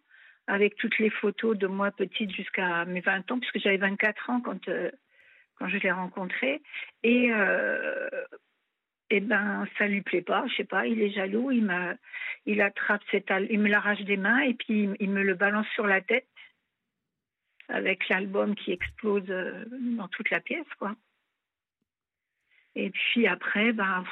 avec 0.48 0.75
toutes 0.75 1.00
les 1.00 1.10
photos 1.10 1.58
de 1.58 1.67
moi 1.67 1.91
petite 1.91 2.32
jusqu'à 2.32 2.86
mes 2.86 3.00
20 3.00 3.32
ans 3.32 3.39
puisque 3.39 3.60
j'avais 3.60 3.77
24 3.77 4.29
ans 4.29 4.41
quand, 4.41 4.67
euh, 4.67 4.91
quand 5.55 5.67
je 5.67 5.77
l'ai 5.77 5.91
rencontré 5.91 6.62
et 7.01 7.32
euh, 7.32 8.10
et 9.10 9.20
ben 9.20 9.68
ça 9.78 9.88
lui 9.88 10.02
plaît 10.02 10.22
pas, 10.22 10.46
je 10.48 10.56
sais 10.56 10.64
pas, 10.64 10.88
il 10.88 11.02
est 11.02 11.12
jaloux, 11.12 11.52
il 11.52 11.64
m'a 11.66 11.94
il 12.46 12.62
attrape 12.62 13.02
cet 13.12 13.32
il 13.50 13.60
me 13.60 13.70
l'arrache 13.70 14.02
des 14.02 14.18
mains 14.18 14.40
et 14.40 14.54
puis 14.54 14.90
il 15.00 15.10
me 15.10 15.24
le 15.24 15.36
balance 15.36 15.68
sur 15.76 15.86
la 15.88 16.02
tête 16.02 16.28
avec 17.70 18.08
l'album 18.10 18.56
qui 18.56 18.72
explose 18.72 19.30
euh, 19.30 19.66
dans 19.98 20.08
toute 20.08 20.30
la 20.30 20.40
pièce, 20.40 20.68
quoi. 20.80 20.96
Et 22.76 22.90
puis 22.90 23.28
après, 23.28 23.74
ben, 23.74 24.04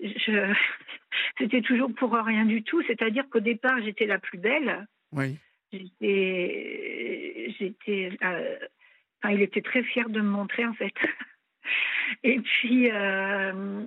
je... 0.00 0.54
c'était 1.38 1.62
toujours 1.62 1.92
pour 1.94 2.12
rien 2.12 2.44
du 2.44 2.62
tout. 2.62 2.82
C'est-à-dire 2.82 3.28
qu'au 3.30 3.40
départ, 3.40 3.80
j'étais 3.82 4.06
la 4.06 4.18
plus 4.18 4.38
belle. 4.38 4.86
Oui. 5.12 5.36
J'étais, 5.72 7.54
j'étais, 7.58 8.10
euh, 8.22 8.58
enfin, 9.22 9.34
il 9.34 9.42
était 9.42 9.62
très 9.62 9.84
fier 9.84 10.08
de 10.08 10.20
me 10.20 10.28
montrer 10.28 10.64
en 10.64 10.74
fait. 10.74 10.94
et 12.22 12.40
puis, 12.40 12.90
euh, 12.90 13.82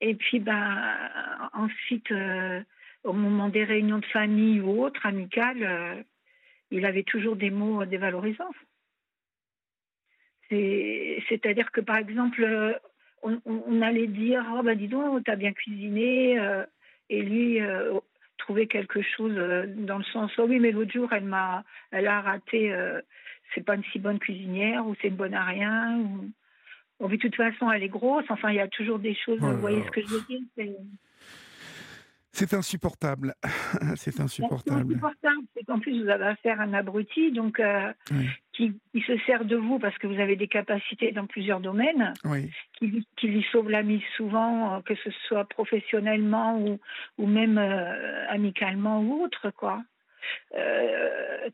et 0.00 0.14
puis, 0.14 0.40
ben, 0.40 1.10
ensuite, 1.52 2.12
au 3.04 3.12
moment 3.12 3.48
des 3.48 3.64
réunions 3.64 3.98
de 3.98 4.06
famille 4.06 4.60
ou 4.60 4.82
autres 4.82 5.06
amicales 5.06 6.04
il 6.70 6.86
avait 6.86 7.04
toujours 7.04 7.36
des 7.36 7.50
mots 7.50 7.84
dévalorisants. 7.84 8.54
C'est-à-dire 10.50 11.70
que, 11.72 11.80
par 11.80 11.96
exemple, 11.96 12.78
on, 13.22 13.82
allait 13.82 14.06
dire 14.06 14.44
Oh, 14.54 14.62
ben 14.62 14.76
dis 14.76 14.88
donc, 14.88 15.24
t'as 15.24 15.36
bien 15.36 15.52
cuisiné. 15.52 16.38
Euh, 16.38 16.64
et 17.10 17.22
lui 17.22 17.60
euh, 17.60 17.98
trouvait 18.38 18.66
quelque 18.66 19.02
chose 19.02 19.34
euh, 19.36 19.66
dans 19.66 19.98
le 19.98 20.04
sens 20.04 20.32
Oh, 20.38 20.46
oui, 20.48 20.58
mais 20.58 20.72
l'autre 20.72 20.92
jour, 20.92 21.12
elle, 21.12 21.24
m'a, 21.24 21.64
elle 21.90 22.06
a 22.06 22.20
raté, 22.20 22.74
c'est 23.54 23.64
pas 23.64 23.76
une 23.76 23.84
si 23.84 23.98
bonne 23.98 24.18
cuisinière, 24.18 24.86
ou 24.86 24.94
c'est 25.00 25.08
une 25.08 25.16
bonne 25.16 25.34
à 25.34 25.44
rien. 25.44 25.98
Ou... 25.98 26.30
de 27.00 27.16
toute 27.16 27.36
façon, 27.36 27.70
elle 27.70 27.82
est 27.82 27.88
grosse. 27.88 28.24
Enfin, 28.28 28.50
il 28.50 28.56
y 28.56 28.60
a 28.60 28.68
toujours 28.68 28.98
des 28.98 29.14
choses, 29.14 29.38
vous 29.38 29.58
voyez 29.58 29.82
ce 29.84 29.90
que 29.90 30.00
je 30.00 30.06
veux 30.08 30.24
dire 30.28 30.40
c'est 32.34 32.52
insupportable. 32.52 33.34
c'est 33.96 34.18
insupportable. 34.20 34.92
C'est 35.54 35.64
qu'en 35.64 35.78
plus, 35.78 36.02
vous 36.02 36.08
avez 36.08 36.24
affaire 36.24 36.60
à 36.60 36.64
un 36.64 36.74
abruti 36.74 37.30
donc, 37.30 37.60
euh, 37.60 37.92
qui, 38.52 38.74
se 39.06 39.16
sert 39.18 39.44
de 39.44 39.54
vous 39.54 39.78
parce 39.78 39.96
que 39.98 40.08
vous 40.08 40.20
avez 40.20 40.34
des 40.34 40.48
capacités 40.48 41.12
dans 41.12 41.26
plusieurs 41.26 41.60
domaines, 41.60 42.12
qui, 42.76 43.04
lui 43.22 43.46
sauve 43.52 43.70
la 43.70 43.84
mise 43.84 44.02
souvent, 44.16 44.74
euh, 44.74 44.80
que 44.80 44.96
ce 44.96 45.10
soit 45.28 45.44
professionnellement 45.44 46.58
ou, 46.58 46.80
ou 47.18 47.26
même 47.28 47.56
euh, 47.56 48.28
amicalement 48.28 49.00
ou 49.00 49.22
autre. 49.22 49.50
quoi. 49.50 49.84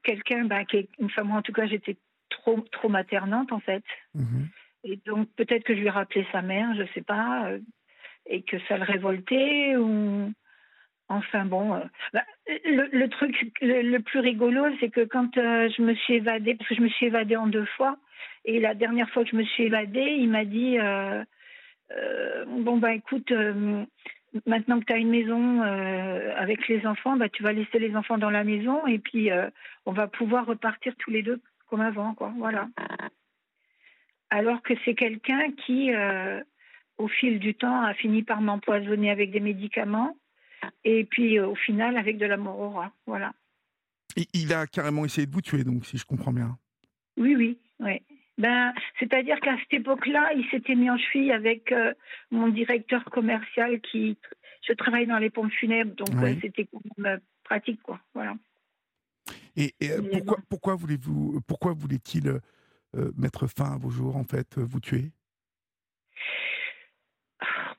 Quelqu'un, 0.02 0.47
bah, 0.47 0.64
qui 0.64 0.78
est 0.78 0.88
une 0.99 1.11
femme, 1.11 1.30
en 1.32 1.42
tout 1.42 1.52
cas, 1.52 1.66
j'étais 1.66 1.99
trop, 2.30 2.59
trop 2.73 2.88
maternante 2.88 3.52
en 3.52 3.61
fait. 3.61 3.85
Mhm. 4.14 4.49
Et 4.85 4.99
donc, 5.07 5.29
peut-être 5.37 5.65
que 5.65 5.75
je 5.75 5.81
lui 5.81 5.91
rappelais 5.91 6.27
sa 6.33 6.43
mère, 6.43 6.75
je 6.75 6.83
ne 6.83 6.89
sais 6.89 7.03
pas, 7.03 7.51
et 8.27 8.43
que 8.43 8.59
ça 8.69 8.79
le 8.79 8.85
révoltait 8.85 9.77
ou 9.77 10.33
Enfin 11.11 11.45
bon, 11.45 11.75
euh, 11.75 11.81
bah, 12.13 12.23
le, 12.47 13.07
truc 13.09 13.53
le, 13.61 13.99
plus 13.99 14.21
rigolo, 14.21 14.65
c'est 14.79 14.91
que 14.91 15.01
quand 15.05 15.37
euh, 15.39 15.69
je 15.77 15.83
me 15.83 15.93
suis 15.95 16.15
évadée, 16.15 16.55
parce 16.55 16.69
que 16.69 16.77
je 16.77 16.83
me 16.83 16.89
suis 16.89 17.07
évadée 17.07 17.35
en 17.35 17.49
deux 17.49 17.65
fois, 17.77 17.97
et 18.45 18.61
la 18.61 18.75
dernière 18.75 19.11
fois 19.11 19.25
que 19.25 19.31
je 19.31 19.37
me 19.37 19.43
suis 19.43 19.65
évadée, 19.65 20.17
il 20.21 20.31
m'a 20.31 20.45
dit 20.45 20.79
euh, 20.79 21.25
Bon, 22.47 22.77
bah 22.77 22.95
écoute, 22.95 23.33
maintenant 24.47 24.79
que 24.79 24.85
tu 24.85 24.93
as 24.93 24.99
une 24.99 25.11
maison 25.11 25.63
avec 25.63 26.69
les 26.69 26.87
enfants, 26.87 27.17
bah, 27.17 27.29
tu 27.29 27.43
vas 27.43 27.53
laisser 27.53 27.81
les 27.81 27.97
enfants 27.97 28.17
dans 28.17 28.31
la 28.31 28.45
maison, 28.45 28.87
et 28.87 29.01
puis 29.01 29.31
on 29.87 29.93
va 29.93 30.07
pouvoir 30.07 30.47
repartir 30.47 30.95
tous 30.97 31.11
les 31.11 31.25
deux 31.25 31.41
comme 31.69 31.81
avant, 31.81 32.15
quoi. 32.15 32.33
Voilà. 32.39 32.69
Alors 34.31 34.63
que 34.63 34.75
c'est 34.85 34.95
quelqu'un 34.95 35.51
qui, 35.53 35.91
au 36.99 37.09
fil 37.09 37.39
du 37.39 37.55
temps, 37.55 37.83
a 37.83 37.95
fini 37.95 38.23
par 38.23 38.41
m'empoisonner 38.41 39.11
avec 39.11 39.31
des 39.31 39.41
médicaments 39.41 40.17
et 40.85 41.05
puis 41.05 41.39
euh, 41.39 41.49
au 41.49 41.55
final 41.55 41.97
avec 41.97 42.19
de 42.19 42.27
la 42.27 42.37
morora. 42.37 42.93
Voilà. 43.07 43.33
Et 44.17 44.27
il 44.35 44.53
a 44.53 44.67
carrément 44.67 45.05
essayé 45.05 45.27
de 45.27 45.33
vous 45.33 45.41
tuer, 45.41 45.65
donc, 45.65 45.87
si 45.87 45.97
je 45.97 46.05
comprends 46.05 46.33
bien. 46.33 46.59
Oui, 47.17 47.37
oui, 47.37 47.59
oui. 47.79 48.03
Ben, 48.39 48.73
c'est-à-dire 48.99 49.39
qu'à 49.41 49.57
cette 49.59 49.81
époque-là, 49.81 50.33
il 50.35 50.49
s'était 50.51 50.75
mis 50.75 50.91
en 50.91 50.97
cheville 50.97 51.33
avec 51.33 51.73
euh, 51.73 51.93
mon 52.31 52.49
directeur 52.49 53.05
commercial 53.05 53.81
qui. 53.81 54.17
Je 54.67 54.75
travaille 54.75 55.07
dans 55.07 55.19
les 55.19 55.31
pompes 55.31 55.53
funèbres, 55.53 55.95
donc 55.95 56.11
euh, 56.23 56.35
c'était 56.43 56.69
pratique, 57.45 57.83
quoi. 57.83 57.99
Voilà. 58.15 58.35
Et, 59.57 59.75
pourquoi, 60.13 60.39
pourquoi 60.49 60.75
voulez-vous, 60.75 61.41
pourquoi 61.47 61.73
voulait-il 61.73 62.41
mettre 63.16 63.47
fin 63.47 63.75
à 63.75 63.78
vos 63.78 63.90
jours, 63.90 64.16
en 64.16 64.25
fait, 64.25 64.59
vous 64.59 64.80
tuer? 64.80 65.12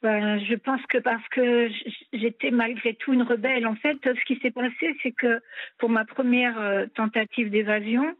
Ben, 0.01 0.39
je 0.39 0.55
pense 0.55 0.81
que 0.87 0.97
parce 0.97 1.27
que 1.29 1.69
j'étais 2.11 2.49
malgré 2.49 2.95
tout 2.95 3.13
une 3.13 3.21
rebelle. 3.21 3.67
En 3.67 3.75
fait, 3.75 3.97
ce 4.03 4.25
qui 4.25 4.39
s'est 4.39 4.51
passé, 4.51 4.97
c'est 5.03 5.11
que 5.11 5.41
pour 5.77 5.89
ma 5.89 6.05
première 6.05 6.59
euh, 6.59 6.87
tentative 6.95 7.51
d'évasion, 7.51 8.15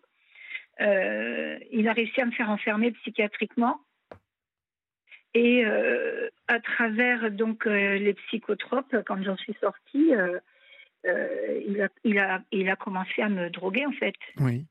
euh, 0.80 1.58
il 1.72 1.88
a 1.88 1.94
réussi 1.94 2.22
à 2.22 2.26
me 2.26 2.32
faire 2.32 2.52
enfermer 2.52 2.92
psychiatriquement. 2.92 3.82
Et 5.34 5.66
euh, 5.66 6.30
à 6.48 6.60
travers 6.60 7.32
donc 7.32 7.66
les 7.66 8.14
psychotropes, 8.28 8.98
quand 9.06 9.24
j'en 9.24 9.38
suis 9.38 9.56
sortie, 9.62 10.12
il, 11.06 11.82
a, 11.82 11.88
il, 12.04 12.20
a, 12.20 12.44
il 12.52 12.70
a 12.70 12.76
commencé 12.76 13.22
à 13.22 13.30
me 13.30 13.50
droguer 13.50 13.86
en 13.86 13.94
fait. 13.94 14.16
Oui. 14.38 14.66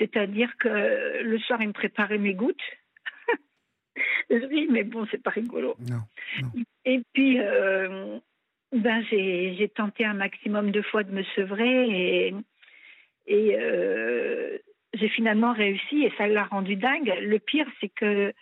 C'est-à-dire 0.00 0.50
que 0.58 1.22
le 1.22 1.38
soir, 1.40 1.60
il 1.60 1.68
me 1.68 1.72
préparait 1.72 2.18
mes 2.18 2.32
gouttes. 2.32 2.56
oui, 4.30 4.66
mais 4.70 4.82
bon, 4.82 5.06
c'est 5.10 5.22
pas 5.22 5.30
rigolo. 5.30 5.76
Et 6.86 7.02
puis, 7.12 7.38
euh, 7.38 8.18
ben, 8.72 9.04
j'ai 9.10 9.70
tenté 9.74 10.04
un 10.06 10.14
maximum 10.14 10.70
de 10.70 10.80
fois 10.80 11.04
de 11.04 11.12
me 11.12 11.22
sevrer 11.36 11.88
et, 11.90 12.34
et 13.26 13.56
euh, 13.58 14.56
j'ai 14.94 15.08
finalement 15.10 15.52
réussi 15.52 16.04
et 16.04 16.12
ça 16.16 16.26
l'a 16.26 16.44
rendu 16.44 16.76
dingue. 16.76 17.12
Le 17.20 17.38
pire, 17.38 17.66
c'est 17.80 17.90
que 17.90 18.32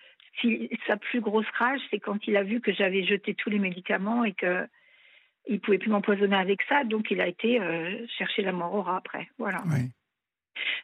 si, 0.40 0.70
sa 0.86 0.96
plus 0.96 1.20
grosse 1.20 1.50
rage, 1.58 1.80
c'est 1.90 1.98
quand 1.98 2.24
il 2.28 2.36
a 2.36 2.44
vu 2.44 2.60
que 2.60 2.72
j'avais 2.72 3.04
jeté 3.04 3.34
tous 3.34 3.50
les 3.50 3.58
médicaments 3.58 4.24
et 4.24 4.32
que 4.32 4.64
il 5.50 5.60
pouvait 5.60 5.78
plus 5.78 5.90
m'empoisonner 5.90 6.36
avec 6.36 6.60
ça, 6.68 6.84
donc 6.84 7.10
il 7.10 7.22
a 7.22 7.26
été 7.26 7.58
euh, 7.58 8.06
chercher 8.18 8.42
la 8.42 8.52
mort 8.52 8.90
après. 8.90 9.28
Voilà. 9.38 9.62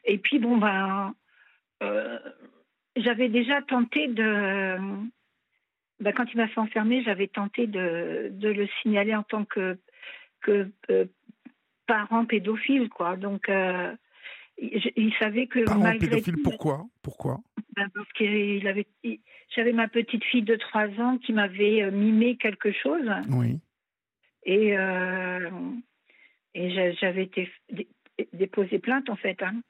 Et 0.04 0.18
puis 0.18 0.38
bon 0.38 0.56
ben, 0.58 1.14
j'avais 2.96 3.28
déjà 3.28 3.62
tenté 3.62 4.08
de. 4.08 4.76
Ben, 6.00 6.12
quand 6.12 6.24
il 6.32 6.36
m'a 6.36 6.48
fait 6.48 6.60
enfermer, 6.60 7.02
j'avais 7.04 7.28
tenté 7.28 7.66
de, 7.66 8.28
de, 8.32 8.48
le 8.48 8.68
signaler 8.82 9.14
en 9.14 9.22
tant 9.22 9.44
que, 9.44 9.78
que 10.40 10.68
euh, 10.90 11.06
parent 11.86 12.24
pédophile, 12.24 12.88
quoi. 12.88 13.16
Donc, 13.16 13.48
euh, 13.48 13.94
il, 14.58 15.12
savait 15.18 15.46
que 15.46 15.64
parent 15.64 15.96
pédophile, 15.98 16.42
pourquoi? 16.42 16.84
Pourquoi? 17.02 17.40
Ben, 17.76 17.88
Parce 17.94 18.12
qu'il 18.12 18.66
avait. 18.66 18.86
J'avais 19.54 19.72
ma 19.72 19.88
petite 19.88 20.24
fille 20.24 20.42
de 20.42 20.56
3 20.56 20.88
ans 21.00 21.18
qui 21.18 21.32
m'avait 21.32 21.82
euh, 21.82 21.90
mimé 21.92 22.36
quelque 22.36 22.72
chose. 22.72 23.08
Oui. 23.30 23.60
Et, 24.46 24.74
et 26.54 26.94
j'avais 27.00 27.22
été 27.22 27.50
déposé 28.32 28.78
plainte, 28.78 29.10
en 29.10 29.16
fait. 29.16 29.42
Hein. 29.42 29.60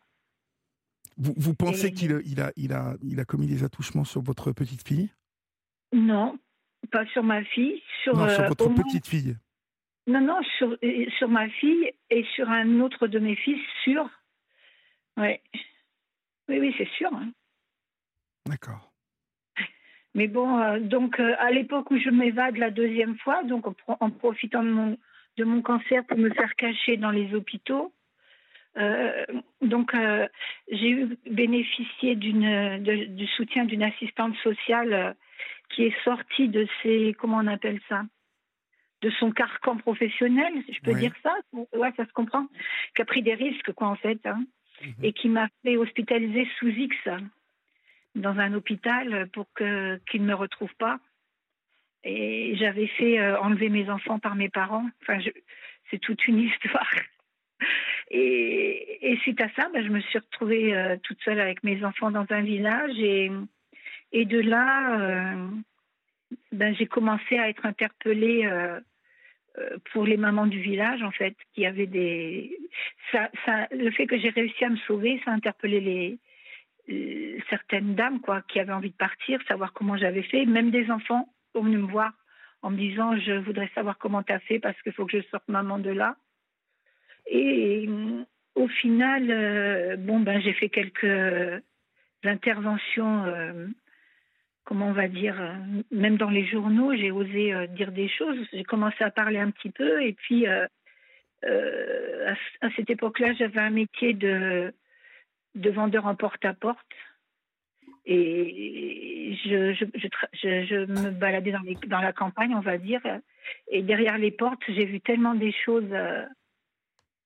Vous, 1.16 1.54
pensez 1.54 1.92
qu'il 1.92 2.20
il 2.24 2.40
a, 2.40 2.52
il 2.56 2.72
a, 2.72 2.96
il 3.02 3.20
a 3.20 3.24
commis 3.24 3.46
des 3.46 3.62
attouchements 3.62 4.04
sur 4.04 4.20
votre 4.20 4.52
petite 4.52 4.86
fille? 4.86 5.10
Non, 5.92 6.38
pas 6.90 7.06
sur 7.06 7.22
ma 7.22 7.44
fille. 7.44 7.82
Sur, 8.02 8.16
non, 8.16 8.28
sur 8.28 8.44
votre 8.48 8.68
petite 8.74 9.06
fille. 9.06 9.36
Non, 10.06 10.20
non, 10.20 10.40
sur, 10.58 10.76
sur 11.18 11.28
ma 11.28 11.48
fille 11.48 11.92
et 12.10 12.24
sur 12.34 12.50
un 12.50 12.80
autre 12.80 13.06
de 13.06 13.18
mes 13.18 13.36
fils, 13.36 13.60
sûr. 13.84 14.08
Ouais. 15.16 15.40
Oui, 16.48 16.58
oui, 16.58 16.74
c'est 16.76 16.88
sûr. 16.96 17.12
Hein. 17.14 17.30
D'accord. 18.46 18.92
Mais 20.14 20.28
bon, 20.28 20.58
euh, 20.58 20.80
donc 20.80 21.18
euh, 21.18 21.34
à 21.38 21.50
l'époque 21.50 21.90
où 21.90 21.98
je 21.98 22.10
m'évade 22.10 22.56
la 22.56 22.70
deuxième 22.70 23.16
fois, 23.18 23.42
donc 23.44 23.66
en, 23.88 24.10
profitant 24.10 24.62
de 24.62 24.70
mon, 24.70 24.98
de 25.36 25.44
mon 25.44 25.60
cancer 25.62 26.04
pour 26.06 26.18
me 26.18 26.30
faire 26.30 26.54
cacher 26.56 26.96
dans 26.96 27.10
les 27.10 27.34
hôpitaux, 27.34 27.92
euh, 28.76 29.25
donc 29.62 29.93
j'ai 30.71 30.90
eu 30.90 31.16
bénéficié 31.31 32.16
d'une 32.16 32.83
du 33.14 33.26
soutien 33.28 33.64
d'une 33.64 33.83
assistante 33.83 34.37
sociale 34.37 35.14
qui 35.71 35.85
est 35.85 36.02
sortie 36.02 36.49
de 36.49 36.66
ses 36.83 37.14
comment 37.19 37.38
on 37.38 37.47
appelle 37.47 37.81
ça 37.88 38.02
de 39.02 39.11
son 39.21 39.33
carcan 39.33 39.76
professionnel, 39.76 40.54
je 40.66 40.81
peux 40.81 40.95
dire 40.95 41.12
ça, 41.23 41.35
ouais, 41.75 41.93
ça 41.95 42.07
se 42.07 42.12
comprend, 42.12 42.47
qui 42.97 43.02
a 43.02 43.04
pris 43.04 43.23
des 43.23 43.35
risques 43.35 43.73
quoi 43.73 43.88
en 43.88 43.97
fait, 43.97 44.19
hein, 44.25 44.43
mhm. 44.83 45.04
et 45.04 45.12
qui 45.12 45.28
m'a 45.28 45.49
fait 45.62 45.76
hospitaliser 45.76 46.49
sous 46.59 46.69
X 46.69 46.97
dans 48.14 48.38
un 48.38 48.54
hôpital 48.54 49.28
pour 49.31 49.47
que 49.52 50.00
qu'ils 50.11 50.23
ne 50.23 50.28
me 50.28 50.35
retrouvent 50.35 50.75
pas. 50.78 50.99
Et 52.04 52.54
j'avais 52.57 52.87
fait 52.87 53.19
euh, 53.19 53.38
enlever 53.40 53.69
mes 53.69 53.88
enfants 53.90 54.19
par 54.19 54.35
mes 54.37 54.49
parents. 54.49 54.87
Enfin, 55.02 55.19
c'est 55.90 55.99
toute 55.99 56.26
une 56.26 56.38
histoire. 56.49 56.90
Et, 58.11 59.18
suite 59.23 59.40
à 59.40 59.49
ça, 59.56 59.68
ben, 59.73 59.84
je 59.84 59.90
me 59.90 60.00
suis 60.00 60.18
retrouvée 60.18 60.76
euh, 60.76 60.96
toute 61.02 61.20
seule 61.23 61.40
avec 61.40 61.64
mes 61.64 61.84
enfants 61.84 62.11
dans 62.11 62.26
un 62.30 62.42
village. 62.42 62.99
Et, 62.99 64.25
de 64.25 64.40
là, 64.40 65.00
euh, 65.00 65.49
ben, 66.52 66.75
j'ai 66.75 66.87
commencé 66.87 67.38
à 67.38 67.49
être 67.49 67.66
interpellée 67.66 68.49
pour 69.92 70.04
les 70.04 70.16
mamans 70.16 70.46
du 70.46 70.61
village, 70.61 71.02
en 71.02 71.12
fait, 71.12 71.37
qui 71.54 71.64
avaient 71.64 71.87
des. 71.87 72.58
Ça, 73.12 73.30
le 73.70 73.90
fait 73.90 74.06
que 74.06 74.18
j'ai 74.18 74.30
réussi 74.30 74.64
à 74.64 74.70
me 74.70 74.76
sauver, 74.78 75.20
ça 75.25 75.30
a 75.30 75.34
interpellé 75.34 75.80
les, 75.80 76.18
euh, 76.90 77.38
certaines 77.49 77.94
dames 77.94 78.20
quoi, 78.20 78.42
qui 78.42 78.61
avaient 78.61 78.73
envie 78.73 78.90
de 78.90 78.96
partir, 78.96 79.40
savoir 79.49 79.73
comment 79.73 79.96
j'avais 79.96 80.23
fait. 80.23 80.44
Même 80.44 80.70
des 80.70 80.90
enfants 80.90 81.32
sont 81.54 81.62
venus 81.62 81.80
me 81.80 81.90
voir 81.90 82.12
en 82.62 82.70
me 82.70 82.76
disant 82.76 83.16
Je 83.16 83.32
voudrais 83.32 83.70
savoir 83.75 83.96
comment 83.99 84.23
tu 84.23 84.32
as 84.32 84.40
fait 84.40 84.58
parce 84.58 84.80
qu'il 84.82 84.92
faut 84.92 85.06
que 85.06 85.18
je 85.18 85.26
sorte 85.28 85.49
maman 85.49 85.78
de 85.78 85.90
là. 85.90 86.16
Et 87.26 87.87
euh, 87.88 88.25
au 88.54 88.69
final, 88.69 89.31
euh, 89.31 89.97
bon, 89.97 90.21
ben, 90.21 90.40
j'ai 90.40 90.52
fait 90.52 90.69
quelques 90.69 91.62
interventions, 92.25 93.25
comment 94.64 94.88
on 94.88 94.93
va 94.93 95.09
dire, 95.09 95.37
même 95.90 96.16
dans 96.16 96.31
les 96.31 96.47
journaux, 96.47 96.95
j'ai 96.97 97.11
osé 97.11 97.52
dire 97.76 97.93
des 97.93 98.09
choses. 98.09 98.38
J'ai 98.50 98.64
commencé 98.64 99.04
à 99.04 99.11
parler 99.11 99.38
un 99.38 99.50
petit 99.50 99.69
peu. 99.69 100.02
Et 100.02 100.14
puis, 100.14 100.47
à, 100.47 100.69
cette 102.76 102.88
époque-là, 102.88 103.35
j'avais 103.35 103.61
un 103.61 103.69
métier 103.69 104.14
de 104.14 104.73
de 105.54 105.71
vendeur 105.71 106.07
en 106.07 106.14
porte-à-porte. 106.14 106.78
Et 108.07 109.37
je, 109.45 110.85
me 110.87 111.11
baladais 111.11 111.52
dans, 111.87 112.00
la 112.00 112.12
campagne, 112.12 112.54
on 112.54 112.61
va 112.61 112.76
dire. 112.76 113.00
Et 113.69 113.83
derrière 113.83 114.19
les 114.19 114.31
portes, 114.31 114.62
j'ai 114.69 114.85
vu 114.85 115.00
tellement 115.00 115.35
des 115.35 115.52
choses, 115.52 115.88
euh, 115.90 116.25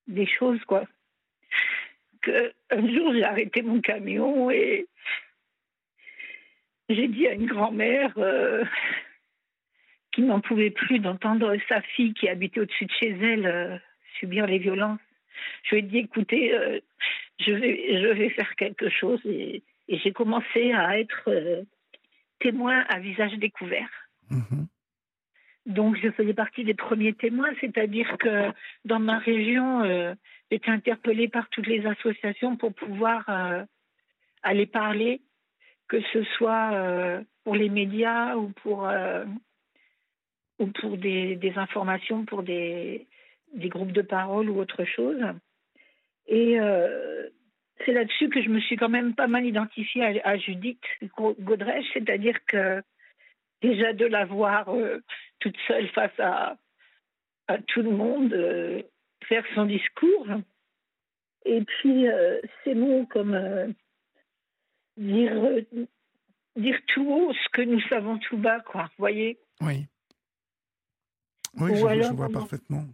des 0.08 0.26
choses, 0.26 0.62
quoi. 0.64 0.84
Qu'un 2.22 2.92
jour, 2.92 3.12
j'ai 3.12 3.24
arrêté 3.24 3.62
mon 3.62 3.80
camion 3.80 4.50
et 4.50 4.86
j'ai 6.88 7.08
dit 7.08 7.26
à 7.28 7.32
une 7.32 7.46
grand-mère 7.46 8.12
euh, 8.18 8.64
qui 10.12 10.22
n'en 10.22 10.40
pouvait 10.40 10.70
plus 10.70 10.98
d'entendre 10.98 11.56
sa 11.68 11.80
fille 11.82 12.14
qui 12.14 12.28
habitait 12.28 12.60
au-dessus 12.60 12.86
de 12.86 12.92
chez 12.92 13.10
elle 13.10 13.46
euh, 13.46 13.76
subir 14.18 14.46
les 14.46 14.58
violences. 14.58 15.00
Je 15.62 15.76
lui 15.76 15.78
ai 15.78 15.82
dit, 15.82 15.98
écoutez, 15.98 16.52
je 17.38 17.52
vais, 17.52 18.00
je 18.00 18.06
vais 18.08 18.30
faire 18.30 18.54
quelque 18.56 18.88
chose. 18.88 19.20
Et, 19.24 19.62
j'ai 19.88 20.12
commencé 20.12 20.72
à 20.72 20.98
être 21.00 21.28
euh, 21.28 21.62
témoin 22.40 22.80
à 22.90 22.98
visage 22.98 23.32
découvert. 23.38 23.88
Mhm. 24.30 24.66
Donc, 25.68 25.96
je 26.02 26.10
faisais 26.10 26.34
partie 26.34 26.64
des 26.64 26.74
premiers 26.74 27.12
témoins, 27.12 27.50
c'est-à-dire 27.60 28.16
que 28.18 28.50
dans 28.84 28.98
ma 28.98 29.18
région, 29.18 29.82
euh, 29.82 30.14
j'étais 30.50 30.70
interpellée 30.70 31.28
par 31.28 31.48
toutes 31.50 31.66
les 31.66 31.86
associations 31.86 32.56
pour 32.56 32.74
pouvoir 32.74 33.24
euh, 33.28 33.62
aller 34.42 34.66
parler, 34.66 35.20
que 35.88 36.00
ce 36.12 36.24
soit 36.36 37.22
pour 37.44 37.54
les 37.54 37.70
médias 37.70 38.36
ou 38.36 38.50
pour, 38.62 38.86
ou 40.58 40.66
pour 40.66 40.96
des, 40.96 41.52
informations, 41.56 42.24
pour 42.24 42.42
des, 42.42 43.06
groupes 43.54 43.92
de 43.92 44.02
parole 44.02 44.50
ou 44.50 44.58
autre 44.58 44.84
chose. 44.84 45.22
Et 46.26 46.60
euh, 46.60 47.28
c'est 47.84 47.92
là-dessus 47.92 48.28
que 48.28 48.42
je 48.42 48.50
me 48.50 48.60
suis 48.60 48.76
quand 48.76 48.88
même 48.88 49.14
pas 49.14 49.28
mal 49.28 49.46
identifiée 49.46 50.20
à, 50.22 50.36
Judith 50.36 50.82
Godrèche, 51.40 51.86
c'est-à-dire 51.94 52.38
que 52.46 52.82
déjà 53.62 53.92
de 53.92 54.06
la 54.06 54.24
voir 54.24 54.68
euh, 54.68 55.02
toute 55.40 55.56
seule 55.66 55.88
face 55.88 56.18
à, 56.18 56.56
à 57.48 57.58
tout 57.58 57.82
le 57.82 57.90
monde, 57.90 58.32
euh, 58.32 58.82
faire 59.24 59.44
son 59.54 59.66
discours, 59.66 60.26
et 61.44 61.62
puis 61.62 62.06
ces 62.64 62.74
mots 62.74 63.06
comme 63.06 63.74
dire, 64.96 65.32
dire 66.56 66.78
tout 66.88 67.08
haut 67.10 67.32
ce 67.32 67.48
que 67.52 67.62
nous 67.62 67.80
savons 67.88 68.18
tout 68.18 68.36
bas, 68.36 68.60
quoi, 68.60 68.84
vous 68.84 68.98
voyez 68.98 69.38
Oui. 69.60 69.86
Oui, 71.60 71.76
je 71.76 72.12
vois 72.12 72.28
parfaitement. 72.28 72.84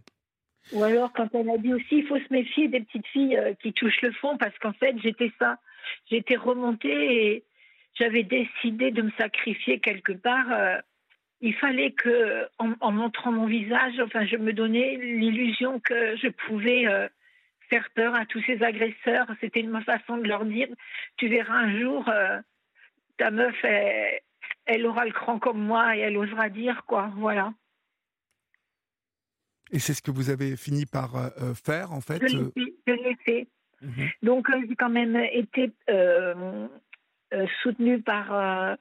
Ou 0.71 0.83
alors 0.83 1.11
quand 1.13 1.33
elle 1.33 1.49
a 1.49 1.57
dit 1.57 1.73
aussi, 1.73 1.97
il 1.97 2.07
faut 2.07 2.17
se 2.17 2.33
méfier 2.33 2.67
des 2.67 2.81
petites 2.81 3.05
filles 3.07 3.37
euh, 3.37 3.53
qui 3.55 3.73
touchent 3.73 4.01
le 4.01 4.11
fond, 4.13 4.37
parce 4.37 4.57
qu'en 4.59 4.73
fait, 4.73 4.95
j'étais 4.99 5.31
ça. 5.37 5.59
J'étais 6.09 6.35
remontée 6.35 7.27
et 7.27 7.43
j'avais 7.95 8.23
décidé 8.23 8.91
de 8.91 9.01
me 9.01 9.11
sacrifier 9.11 9.79
quelque 9.79 10.13
part. 10.13 10.51
Euh, 10.51 10.77
il 11.41 11.53
fallait 11.55 11.91
que, 11.91 12.47
en, 12.59 12.91
montrant 12.91 13.31
mon 13.31 13.45
visage, 13.45 13.99
enfin, 13.99 14.25
je 14.25 14.37
me 14.37 14.53
donnais 14.53 14.97
l'illusion 14.97 15.79
que 15.79 16.15
je 16.17 16.29
pouvais 16.29 16.87
euh, 16.87 17.07
faire 17.69 17.89
peur 17.93 18.15
à 18.15 18.25
tous 18.25 18.41
ces 18.43 18.63
agresseurs. 18.63 19.27
C'était 19.41 19.63
ma 19.63 19.81
façon 19.81 20.17
de 20.17 20.27
leur 20.27 20.45
dire, 20.45 20.67
tu 21.17 21.27
verras 21.27 21.57
un 21.57 21.79
jour, 21.79 22.09
ta 23.17 23.31
meuf, 23.31 23.55
elle, 23.63 24.21
elle 24.65 24.85
aura 24.85 25.05
le 25.05 25.11
cran 25.11 25.39
comme 25.39 25.59
moi 25.59 25.95
et 25.95 25.99
elle 25.99 26.17
osera 26.17 26.49
dire 26.49 26.83
quoi. 26.85 27.11
Voilà. 27.17 27.53
Et 29.71 29.79
c'est 29.79 29.93
ce 29.93 30.01
que 30.01 30.11
vous 30.11 30.29
avez 30.29 30.55
fini 30.55 30.85
par 30.85 31.15
euh, 31.15 31.29
euh, 31.41 31.53
faire, 31.53 31.91
en 31.91 32.01
fait 32.01 32.21
Je 32.27 32.91
l'ai 32.91 33.15
fait. 33.25 33.47
Mhm. 33.81 34.09
Donc, 34.23 34.49
euh, 34.49 34.61
j'ai 34.67 34.75
quand 34.75 34.89
même 34.89 35.15
été 35.31 35.71
euh, 35.89 36.67
soutenue 37.61 38.01
par 38.01 38.77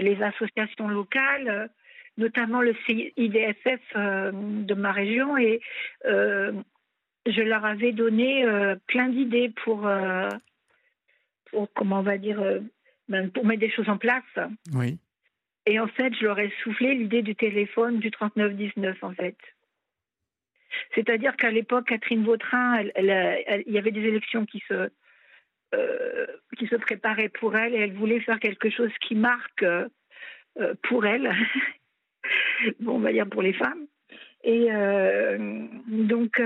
les 0.00 0.22
associations 0.22 0.88
locales, 0.88 1.70
notamment 2.16 2.60
le 2.60 2.74
CIDFF 2.86 3.80
de 3.94 4.74
ma 4.74 4.92
région, 4.92 5.36
et 5.36 5.60
je 6.04 7.42
leur 7.42 7.64
avais 7.64 7.92
donné 7.92 8.44
plein 8.86 9.08
d'idées 9.08 9.52
pour, 9.64 9.88
pour, 11.50 11.72
comment 11.74 12.00
on 12.00 12.02
va 12.02 12.18
dire, 12.18 12.40
ben, 13.08 13.30
pour 13.30 13.44
mettre 13.44 13.60
des 13.60 13.70
choses 13.70 13.88
en 13.88 13.98
place. 13.98 14.22
Oui. 14.74 14.98
Et 15.66 15.78
en 15.78 15.88
fait, 15.88 16.14
je 16.14 16.24
leur 16.24 16.38
ai 16.38 16.52
soufflé 16.62 16.94
l'idée 16.94 17.22
du 17.22 17.34
téléphone 17.36 17.98
du 17.98 18.10
3919, 18.10 19.02
en 19.04 19.12
fait. 19.12 19.36
C'est-à-dire 20.94 21.36
qu'à 21.36 21.50
l'époque, 21.50 21.88
Catherine 21.88 22.24
Vautrin, 22.24 22.82
il 22.96 23.72
y 23.72 23.78
avait 23.78 23.90
des 23.90 24.04
élections 24.04 24.46
qui 24.46 24.62
se, 24.68 24.90
euh, 25.74 26.26
qui 26.58 26.66
se 26.66 26.76
préparaient 26.76 27.28
pour 27.28 27.56
elle 27.56 27.74
et 27.74 27.78
elle 27.78 27.92
voulait 27.92 28.20
faire 28.20 28.40
quelque 28.40 28.70
chose 28.70 28.90
qui 29.00 29.14
marque 29.14 29.62
euh, 29.62 29.88
pour 30.82 31.06
elle, 31.06 31.30
bon, 32.80 32.96
on 32.96 32.98
va 33.00 33.12
dire 33.12 33.28
pour 33.28 33.42
les 33.42 33.52
femmes. 33.52 33.86
Et 34.42 34.68
euh, 34.72 35.66
donc, 35.86 36.42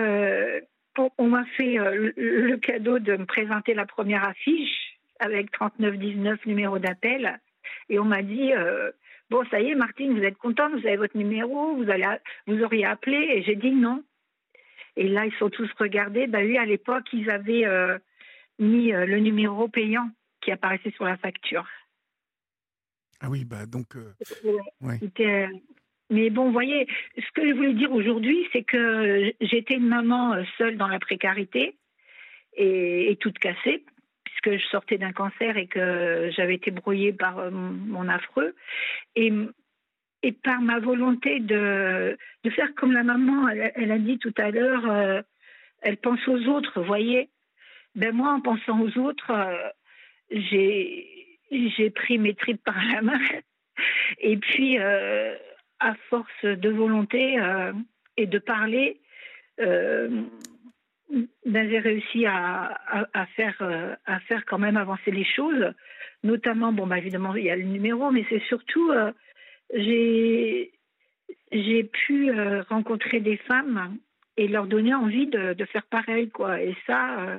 on, 1.18 1.26
m'a 1.26 1.44
fait 1.56 1.76
le, 1.76 2.56
cadeau 2.56 2.98
de 2.98 3.16
me 3.16 3.24
présenter 3.24 3.72
la 3.74 3.86
première 3.86 4.28
affiche 4.28 4.98
avec 5.20 5.50
3919 5.52 6.44
numéro 6.46 6.78
d'appel. 6.78 7.40
Et 7.88 7.98
on 7.98 8.04
m'a 8.04 8.22
dit, 8.22 8.52
bon, 9.30 9.44
ça 9.50 9.60
y 9.60 9.70
est, 9.70 9.74
Martine, 9.74 10.18
vous 10.18 10.24
êtes 10.24 10.38
contente, 10.38 10.72
vous 10.72 10.86
avez 10.86 10.96
votre 10.96 11.16
numéro, 11.16 11.76
vous, 11.76 11.88
allez, 11.88 12.06
vous 12.46 12.62
auriez 12.62 12.84
appelé. 12.84 13.16
Et 13.16 13.42
j'ai 13.42 13.56
dit 13.56 13.72
non. 13.72 14.02
Et 14.96 15.08
là, 15.08 15.26
ils 15.26 15.34
sont 15.34 15.50
tous 15.50 15.70
regardés. 15.78 16.26
Bah 16.26 16.38
oui, 16.42 16.56
à 16.58 16.64
l'époque, 16.64 17.06
ils 17.12 17.30
avaient 17.30 17.66
euh, 17.66 17.98
mis 18.58 18.92
euh, 18.92 19.06
le 19.06 19.18
numéro 19.18 19.68
payant 19.68 20.10
qui 20.40 20.50
apparaissait 20.50 20.92
sur 20.92 21.04
la 21.04 21.16
facture. 21.16 21.66
Ah 23.20 23.30
oui, 23.30 23.44
bah 23.44 23.66
donc. 23.66 23.96
Euh, 23.96 25.46
mais 26.10 26.30
bon, 26.30 26.46
vous 26.46 26.52
voyez, 26.52 26.86
ce 27.16 27.32
que 27.32 27.48
je 27.48 27.54
voulais 27.54 27.72
dire 27.72 27.92
aujourd'hui, 27.92 28.46
c'est 28.52 28.62
que 28.62 29.32
j'étais 29.40 29.74
une 29.74 29.88
maman 29.88 30.34
seule 30.58 30.76
dans 30.76 30.88
la 30.88 30.98
précarité 30.98 31.76
et, 32.56 33.16
toute 33.20 33.38
cassée, 33.38 33.84
puisque 34.24 34.60
je 34.60 34.68
sortais 34.68 34.98
d'un 34.98 35.12
cancer 35.12 35.56
et 35.56 35.66
que 35.66 36.30
j'avais 36.36 36.56
été 36.56 36.70
brouillée 36.70 37.14
par 37.14 37.50
mon 37.50 38.08
affreux. 38.08 38.54
Et, 39.16 39.32
et 40.22 40.32
par 40.32 40.60
ma 40.60 40.78
volonté 40.78 41.40
de, 41.40 42.18
de 42.44 42.50
faire 42.50 42.74
comme 42.74 42.92
la 42.92 43.02
maman, 43.02 43.48
elle, 43.48 43.90
a 43.90 43.98
dit 43.98 44.18
tout 44.18 44.34
à 44.36 44.50
l'heure, 44.50 45.24
elle 45.80 45.96
pense 45.96 46.26
aux 46.28 46.46
autres, 46.48 46.80
vous 46.80 46.86
voyez. 46.86 47.30
Ben 47.94 48.14
moi, 48.14 48.32
en 48.32 48.40
pensant 48.40 48.80
aux 48.80 48.98
autres, 48.98 49.32
j'ai 50.30 51.24
j'ai 51.50 51.90
pris 51.90 52.18
mes 52.18 52.34
tripes 52.34 52.62
par 52.64 52.82
la 52.92 53.02
main. 53.02 53.20
Et 54.18 54.36
puis, 54.36 54.78
euh, 54.78 55.34
à 55.80 55.94
force 56.08 56.44
de 56.44 56.70
volonté 56.70 57.38
euh, 57.38 57.72
et 58.16 58.26
de 58.26 58.38
parler, 58.38 59.00
euh, 59.60 60.22
ben, 61.46 61.68
j'ai 61.70 61.78
réussi 61.78 62.26
à, 62.26 62.78
à, 63.12 63.26
faire, 63.26 63.56
à 64.06 64.20
faire 64.20 64.44
quand 64.46 64.58
même 64.58 64.76
avancer 64.76 65.10
les 65.10 65.24
choses. 65.24 65.72
Notamment, 66.22 66.72
bon, 66.72 66.86
bah, 66.86 66.98
évidemment, 66.98 67.34
il 67.36 67.44
y 67.44 67.50
a 67.50 67.56
le 67.56 67.64
numéro, 67.64 68.10
mais 68.10 68.24
c'est 68.28 68.42
surtout, 68.44 68.90
j'ai 69.72 70.72
j'ai 71.52 71.84
pu 71.84 72.32
rencontrer 72.68 73.20
des 73.20 73.36
femmes 73.36 73.98
et 74.36 74.48
leur 74.48 74.66
donner 74.66 74.94
envie 74.94 75.26
de, 75.26 75.64
faire 75.66 75.84
pareil, 75.84 76.30
quoi. 76.30 76.60
Et 76.60 76.74
ça, 76.86 77.38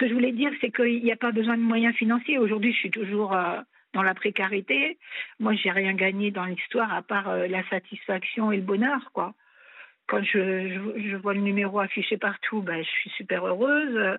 ce 0.00 0.06
que 0.06 0.08
je 0.08 0.14
voulais 0.14 0.32
dire, 0.32 0.50
c'est 0.60 0.70
qu'il 0.70 1.02
n'y 1.02 1.12
a 1.12 1.16
pas 1.16 1.32
besoin 1.32 1.56
de 1.56 1.62
moyens 1.62 1.94
financiers. 1.94 2.38
Aujourd'hui, 2.38 2.72
je 2.72 2.78
suis 2.78 2.90
toujours 2.90 3.34
euh, 3.34 3.60
dans 3.92 4.02
la 4.02 4.14
précarité. 4.14 4.98
Moi, 5.38 5.54
j'ai 5.54 5.70
rien 5.70 5.92
gagné 5.92 6.30
dans 6.30 6.44
l'histoire 6.44 6.92
à 6.94 7.02
part 7.02 7.28
euh, 7.28 7.46
la 7.46 7.62
satisfaction 7.68 8.52
et 8.52 8.56
le 8.56 8.62
bonheur, 8.62 9.10
quoi. 9.12 9.34
Quand 10.06 10.22
je, 10.24 11.16
vois 11.18 11.34
le 11.34 11.40
numéro 11.40 11.78
affiché 11.78 12.16
partout, 12.16 12.62
ben, 12.62 12.82
je 12.82 12.88
suis 12.88 13.10
super 13.10 13.46
heureuse. 13.46 14.18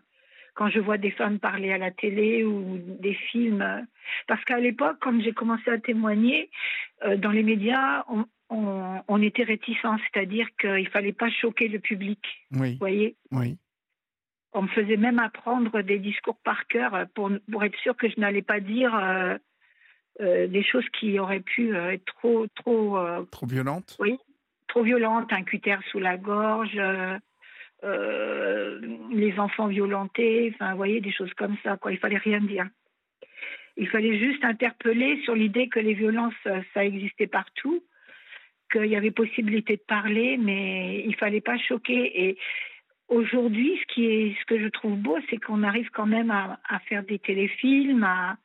Quand 0.53 0.69
je 0.69 0.79
vois 0.79 0.97
des 0.97 1.11
femmes 1.11 1.39
parler 1.39 1.71
à 1.73 1.77
la 1.77 1.91
télé 1.91 2.43
ou 2.43 2.77
des 2.99 3.13
films, 3.13 3.85
parce 4.27 4.43
qu'à 4.45 4.59
l'époque, 4.59 4.97
quand 5.01 5.19
j'ai 5.21 5.33
commencé 5.33 5.69
à 5.69 5.77
témoigner 5.79 6.49
euh, 7.03 7.17
dans 7.17 7.31
les 7.31 7.43
médias, 7.43 8.05
on, 8.51 9.01
on 9.07 9.21
était 9.21 9.43
réticents, 9.43 9.97
c'est-à-dire 9.97 10.47
qu'il 10.59 10.87
fallait 10.89 11.13
pas 11.13 11.29
choquer 11.31 11.69
le 11.69 11.79
public. 11.79 12.19
Oui. 12.51 12.73
Vous 12.73 12.79
voyez. 12.79 13.15
Oui. 13.31 13.57
On 14.53 14.63
me 14.63 14.67
faisait 14.67 14.97
même 14.97 15.19
apprendre 15.19 15.81
des 15.81 15.97
discours 15.97 16.37
par 16.43 16.67
cœur 16.67 17.05
pour, 17.15 17.31
pour 17.49 17.63
être 17.63 17.77
sûr 17.79 17.95
que 17.95 18.09
je 18.09 18.19
n'allais 18.19 18.41
pas 18.41 18.59
dire 18.59 18.93
euh, 18.93 19.37
euh, 20.19 20.47
des 20.47 20.63
choses 20.63 20.87
qui 20.99 21.17
auraient 21.19 21.39
pu 21.39 21.73
euh, 21.73 21.93
être 21.93 22.03
trop 22.05 22.47
trop 22.47 22.99
trop 23.31 23.45
violentes. 23.45 23.95
Oui, 23.99 24.17
trop 24.67 24.83
violentes, 24.83 25.31
un 25.31 25.43
cutter 25.43 25.77
sous 25.89 25.99
la 25.99 26.17
gorge, 26.17 26.77
les 27.83 29.39
enfants 29.39 29.67
violentés, 29.67 30.51
enfin, 30.53 30.71
vous 30.71 30.77
voyez, 30.77 30.99
des 30.99 31.13
choses 31.13 31.33
comme 31.35 31.55
ça. 31.63 31.77
Quoi, 31.77 31.93
il 31.93 31.97
fallait 31.97 32.17
rien 32.17 32.41
dire. 32.41 32.67
Il 33.77 33.87
fallait 33.87 34.19
juste 34.19 34.43
interpeller 34.43 35.21
sur 35.23 35.33
l'idée 35.33 35.69
que 35.69 35.79
les 35.79 35.93
violences, 35.93 36.33
ça 36.73 36.83
existait 36.83 37.27
partout, 37.27 37.81
qu'il 38.71 38.85
y 38.85 38.95
avait 38.95 39.11
possibilité 39.11 39.75
de 39.75 39.83
parler, 39.87 40.37
mais 40.37 41.03
il 41.05 41.15
fallait 41.15 41.41
pas 41.41 41.57
choquer. 41.57 42.27
Et 42.27 42.37
aujourd'hui, 43.07 43.77
ce 43.81 43.93
qui 43.93 44.05
est, 44.05 44.35
ce 44.39 44.45
que 44.45 44.59
je 44.59 44.67
trouve 44.69 44.97
beau, 44.97 45.17
c'est 45.29 45.37
qu'on 45.37 45.63
arrive 45.63 45.89
quand 45.91 46.05
même 46.05 46.31
à, 46.31 46.79
faire 46.87 47.03
des 47.03 47.19
téléfilms, 47.19 48.03
à, 48.03 48.37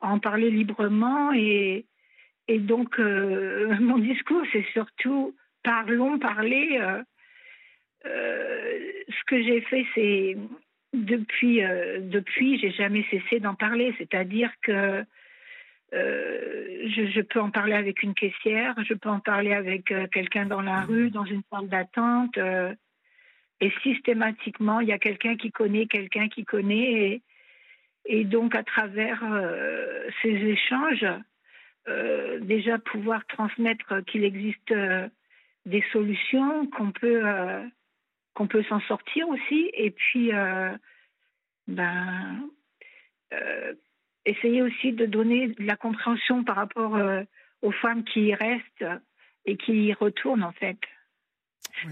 en 0.00 0.18
parler 0.18 0.50
librement, 0.50 1.32
et, 1.32 1.86
donc 2.48 2.98
euh, 2.98 3.74
mon 3.80 3.98
discours, 3.98 4.42
c'est 4.52 4.66
surtout 4.72 5.34
parlons, 5.62 6.18
parler. 6.18 6.78
Euh, 6.80 7.02
euh, 8.04 8.92
ce 9.08 9.24
que 9.26 9.42
j'ai 9.42 9.60
fait, 9.62 9.86
c'est 9.94 10.36
depuis, 10.92 11.62
depuis, 12.00 12.58
j'ai 12.58 12.72
jamais 12.72 13.06
cessé 13.10 13.40
d'en 13.40 13.54
parler. 13.54 13.94
C'est-à-dire 13.96 14.50
que 14.62 15.04
je, 15.92 17.10
je, 17.14 17.20
peux 17.20 17.40
en 17.40 17.50
parler 17.50 17.74
avec 17.74 18.02
une 18.02 18.14
caissière, 18.14 18.74
je 18.88 18.94
peux 18.94 19.10
en 19.10 19.20
parler 19.20 19.52
avec 19.52 19.92
quelqu'un 20.10 20.46
dans 20.46 20.62
la 20.62 20.80
rue, 20.80 21.10
dans 21.10 21.24
une 21.24 21.42
salle 21.50 21.68
d'attente. 21.68 22.38
Et 23.62 23.72
systématiquement, 23.84 24.80
il 24.80 24.88
y 24.88 24.92
a 24.92 24.98
quelqu'un 24.98 25.36
qui 25.36 25.52
connaît, 25.52 25.86
quelqu'un 25.86 26.28
qui 26.28 26.44
connaît. 26.44 27.22
Et, 28.04 28.24
donc, 28.24 28.56
à 28.56 28.64
travers 28.64 29.22
euh, 29.22 30.08
ces 30.20 30.30
échanges, 30.30 31.06
euh, 31.86 32.40
déjà 32.40 32.78
pouvoir 32.78 33.24
transmettre 33.26 34.04
qu'il 34.06 34.24
existe 34.24 34.72
euh, 34.72 35.08
des 35.64 35.84
solutions, 35.92 36.66
qu'on 36.66 36.90
peut, 36.90 37.22
qu'on 38.34 38.48
peut 38.48 38.64
s'en 38.64 38.80
sortir 38.80 39.28
aussi. 39.28 39.70
Et 39.74 39.92
puis, 39.92 40.32
ben, 41.68 42.50
essayer 44.24 44.62
aussi 44.62 44.92
de 44.92 45.06
donner 45.06 45.48
de 45.48 45.64
la 45.64 45.76
compréhension 45.76 46.44
par 46.44 46.56
rapport 46.56 46.98
aux 47.62 47.72
femmes 47.72 48.04
qui 48.04 48.26
y 48.26 48.34
restent 48.34 48.84
et 49.46 49.56
qui 49.56 49.86
y 49.86 49.92
retournent, 49.92 50.44
en 50.44 50.52
fait. 50.52 50.78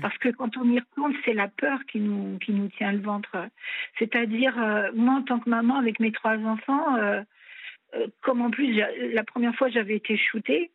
Parce 0.01 0.17
que 0.19 0.29
quand 0.29 0.57
on 0.57 0.71
y 0.71 0.79
retourne, 0.79 1.15
c'est 1.25 1.33
la 1.33 1.49
peur 1.49 1.79
qui 1.91 2.01
nous, 2.01 2.39
qui 2.39 2.53
nous 2.53 2.69
tient 2.69 2.93
le 2.93 3.01
ventre. 3.01 3.49
C'est-à-dire, 3.99 4.57
euh, 4.59 4.91
moi, 4.95 5.15
en 5.15 5.23
tant 5.23 5.41
que 5.41 5.51
maman, 5.51 5.77
avec 5.77 6.01
mes 6.01 6.13
trois 6.13 6.37
enfants, 6.37 6.97
euh, 6.97 7.23
euh, 7.95 8.07
comme 8.21 8.41
en 8.41 8.51
plus, 8.51 8.81
la 9.13 9.25
première 9.25 9.55
fois, 9.57 9.69
j'avais 9.69 9.97
été 9.97 10.17
shootée, 10.17 10.71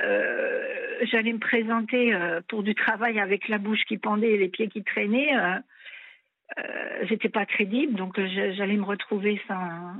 j'allais 0.00 1.32
me 1.32 1.38
présenter 1.38 2.14
pour 2.48 2.62
du 2.62 2.74
travail 2.74 3.20
avec 3.20 3.48
la 3.48 3.58
bouche 3.58 3.84
qui 3.86 3.96
pendait 3.98 4.32
et 4.32 4.38
les 4.38 4.48
pieds 4.48 4.68
qui 4.68 4.82
traînaient. 4.82 5.32
J'étais 7.02 7.28
pas 7.28 7.46
crédible, 7.46 7.94
donc 7.94 8.18
j'allais 8.20 8.76
me 8.76 8.84
retrouver 8.84 9.40
sans, 9.46 9.94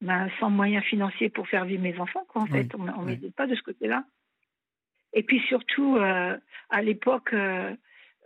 ben, 0.00 0.28
sans 0.38 0.50
moyens 0.50 0.84
financiers 0.84 1.28
pour 1.28 1.48
faire 1.48 1.64
vivre 1.64 1.82
mes 1.82 1.98
enfants. 1.98 2.24
Quoi, 2.28 2.42
en 2.42 2.46
fait, 2.46 2.72
on 2.76 2.84
ne 2.84 3.04
m'aidait 3.04 3.30
pas 3.30 3.46
de 3.46 3.54
ce 3.54 3.62
côté-là. 3.62 4.04
Et 5.12 5.22
puis 5.22 5.40
surtout, 5.48 5.96
euh, 5.96 6.36
à 6.70 6.82
l'époque, 6.82 7.32
euh, 7.32 7.74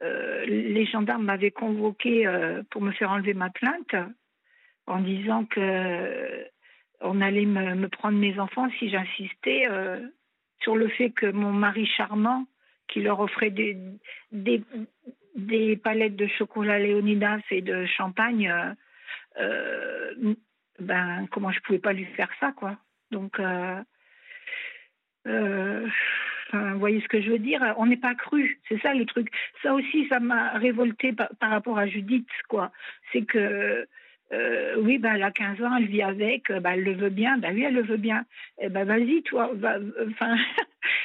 euh, 0.02 0.44
les 0.46 0.84
gendarmes 0.86 1.24
m'avaient 1.24 1.50
convoqué 1.50 2.26
pour 2.70 2.82
me 2.82 2.92
faire 2.92 3.10
enlever 3.10 3.34
ma 3.34 3.50
plainte 3.50 3.94
en 4.86 5.00
disant 5.00 5.44
que 5.44 6.46
on 7.00 7.20
allait 7.20 7.46
me, 7.46 7.88
prendre 7.88 8.18
mes 8.18 8.38
enfants 8.38 8.68
si 8.78 8.88
j'insistais 8.90 9.66
sur 10.60 10.76
le 10.76 10.88
fait 10.88 11.10
que 11.10 11.26
mon 11.26 11.52
mari 11.52 11.86
charmant, 11.86 12.46
qui 12.88 13.00
leur 13.00 13.20
offrait 13.20 13.50
des, 13.50 13.76
des, 14.32 14.62
des 15.36 15.76
palettes 15.76 16.16
de 16.16 16.26
chocolat 16.26 16.78
Léonidas 16.78 17.40
et 17.50 17.62
de 17.62 17.86
champagne, 17.86 18.52
ben 20.78 21.26
comment 21.30 21.52
je 21.52 21.60
pouvais 21.60 21.78
pas 21.78 21.92
lui 21.92 22.04
faire 22.04 22.30
ça 22.40 22.52
quoi. 22.52 22.76
Donc 23.10 23.40
vous 25.24 26.78
voyez 26.78 27.00
ce 27.00 27.08
que 27.08 27.20
je 27.20 27.30
veux 27.30 27.38
dire 27.38 27.60
On 27.78 27.86
n'est 27.86 27.96
pas 27.96 28.14
cru, 28.14 28.60
c'est 28.68 28.80
ça 28.80 28.94
le 28.94 29.06
truc. 29.06 29.28
Ça 29.62 29.74
aussi, 29.74 30.06
ça 30.08 30.20
m'a 30.20 30.50
révolté 30.52 31.12
par, 31.12 31.28
rapport 31.40 31.78
à 31.78 31.86
Judith, 31.86 32.28
quoi. 32.48 32.72
C'est 33.12 33.24
que 33.24 33.86
euh, 34.32 34.76
oui, 34.78 34.98
bah, 34.98 35.12
elle 35.14 35.22
a 35.22 35.30
15 35.30 35.62
ans, 35.62 35.76
elle 35.76 35.86
vit 35.86 36.02
avec, 36.02 36.50
bah, 36.50 36.70
elle 36.74 36.84
le 36.84 36.94
veut 36.94 37.10
bien, 37.10 37.36
bah 37.38 37.48
oui, 37.52 37.62
elle 37.64 37.74
le 37.74 37.82
veut 37.82 37.98
bien. 37.98 38.24
Eh 38.60 38.68
ben, 38.68 38.84
vas-y, 38.84 39.22
toi. 39.22 39.50
Enfin, 40.08 40.36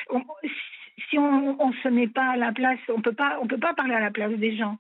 si 1.10 1.18
on, 1.18 1.62
on 1.62 1.74
se 1.74 1.88
met 1.90 2.08
pas 2.08 2.32
à 2.32 2.38
la 2.38 2.54
place, 2.54 2.80
on 2.90 3.02
peut 3.02 3.14
pas, 3.14 3.40
on 3.42 3.48
peut 3.48 3.60
pas 3.60 3.74
parler 3.74 3.94
à 3.94 4.00
la 4.00 4.12
place 4.12 4.32
des 4.34 4.56
gens. 4.56 4.78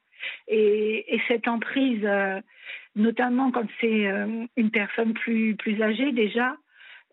Et, 0.47 1.13
et 1.13 1.21
cette 1.27 1.47
emprise, 1.47 2.03
euh, 2.03 2.41
notamment 2.97 3.51
quand 3.51 3.67
c'est 3.79 4.07
euh, 4.07 4.45
une 4.57 4.71
personne 4.71 5.13
plus 5.13 5.55
plus 5.55 5.81
âgée 5.81 6.11
déjà, 6.11 6.55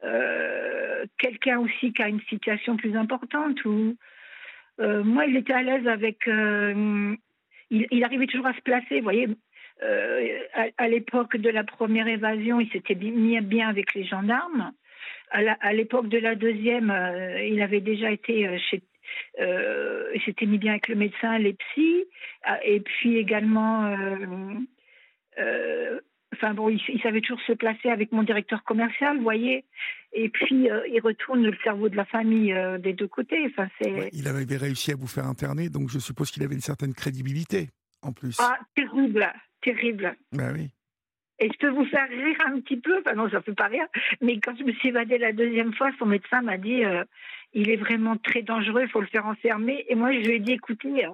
euh, 0.02 1.04
quelqu'un 1.18 1.58
aussi 1.60 1.92
qui 1.92 2.02
a 2.02 2.08
une 2.08 2.22
situation 2.22 2.76
plus 2.76 2.96
importante 2.96 3.64
ou 3.64 3.96
euh, 4.80 5.04
moi 5.04 5.26
il 5.26 5.36
était 5.36 5.52
à 5.52 5.62
l'aise 5.62 5.86
avec 5.86 6.26
il, 6.26 8.04
arrivait 8.04 8.26
toujours 8.26 8.46
à 8.46 8.54
se 8.54 8.60
placer 8.62 8.96
vous 8.96 9.04
voyez. 9.04 9.28
À, 10.78 10.88
l'époque 10.88 11.36
de 11.36 11.50
la 11.50 11.64
première 11.64 12.06
évasion 12.08 12.60
il 12.60 12.70
s'était 12.70 12.94
mis 12.94 13.38
bien 13.40 13.68
avec 13.68 13.94
les 13.94 14.04
gendarmes. 14.04 14.72
À 15.30 15.72
l'époque 15.72 16.08
de 16.08 16.18
la 16.18 16.34
deuxième 16.34 16.90
il 17.46 17.60
avait 17.60 17.80
déjà 17.80 18.10
été 18.10 18.58
chez 18.70 18.82
il 19.38 20.22
s'était 20.24 20.46
mis 20.46 20.58
bien 20.58 20.72
avec 20.72 20.88
le 20.88 20.94
médecin 20.94 21.38
les 21.38 21.54
psys. 21.54 22.04
Et 22.64 22.80
puis 22.80 23.18
également 23.18 23.94
Enfin 26.34 26.52
bon, 26.52 26.68
il, 26.68 27.00
savait 27.02 27.20
toujours 27.20 27.40
se 27.46 27.52
placer 27.52 27.88
avec 27.88 28.10
mon 28.12 28.22
directeur 28.22 28.64
commercial, 28.64 29.16
vous 29.16 29.22
voyez. 29.22 29.64
Et 30.12 30.28
puis, 30.28 30.70
euh, 30.70 30.86
il 30.88 31.00
retourne 31.00 31.42
le 31.44 31.56
cerveau 31.62 31.88
de 31.88 31.96
la 31.96 32.04
famille 32.04 32.52
euh, 32.52 32.78
des 32.78 32.92
deux 32.92 33.06
côtés. 33.06 33.46
Enfin, 33.46 33.68
c'est... 33.80 34.10
il 34.12 34.26
avait 34.26 34.44
réussi 34.56 34.92
à 34.92 34.96
vous 34.96 35.06
faire 35.06 35.26
interner, 35.26 35.68
donc 35.68 35.90
je 35.90 35.98
suppose 35.98 36.30
qu'il 36.30 36.42
avait 36.42 36.54
une 36.54 36.60
certaine 36.60 36.92
crédibilité, 36.92 37.70
en 38.02 38.12
plus. 38.12 38.36
Ah, 38.40 38.58
terrible, 38.74 39.32
terrible. 39.62 40.16
Ben 40.32 40.52
oui. 40.54 40.70
Et 41.40 41.48
je 41.52 41.58
peux 41.58 41.70
vous 41.70 41.84
faire 41.86 42.08
rire 42.08 42.36
un 42.46 42.60
petit 42.60 42.76
peu, 42.76 42.98
enfin 42.98 43.14
non, 43.14 43.28
ça 43.28 43.38
ne 43.38 43.42
fait 43.42 43.54
pas 43.54 43.66
rire, 43.66 43.86
mais 44.20 44.38
quand 44.38 44.56
je 44.56 44.62
me 44.62 44.72
suis 44.72 44.90
évadée 44.90 45.18
la 45.18 45.32
deuxième 45.32 45.74
fois, 45.74 45.90
son 45.98 46.06
médecin 46.06 46.42
m'a 46.42 46.58
dit 46.58 46.84
euh, 46.84 47.04
il 47.52 47.70
est 47.70 47.76
vraiment 47.76 48.16
très 48.16 48.42
dangereux, 48.42 48.82
il 48.82 48.88
faut 48.88 49.00
le 49.00 49.08
faire 49.08 49.26
enfermer. 49.26 49.84
Et 49.88 49.96
moi, 49.96 50.12
je 50.12 50.18
lui 50.18 50.36
ai 50.36 50.38
dit 50.38 50.52
écoutez, 50.52 51.06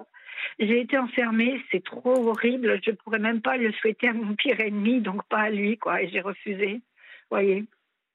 j'ai 0.59 0.81
été 0.81 0.97
enfermée, 0.97 1.61
c'est 1.71 1.83
trop 1.83 2.29
horrible. 2.29 2.79
Je 2.85 2.91
pourrais 2.91 3.19
même 3.19 3.41
pas 3.41 3.57
le 3.57 3.71
souhaiter 3.73 4.09
à 4.09 4.13
mon 4.13 4.35
pire 4.35 4.59
ennemi, 4.59 5.01
donc 5.01 5.23
pas 5.27 5.41
à 5.41 5.49
lui, 5.49 5.77
quoi. 5.77 6.01
Et 6.01 6.09
j'ai 6.09 6.21
refusé. 6.21 6.81
Voyez, 7.29 7.65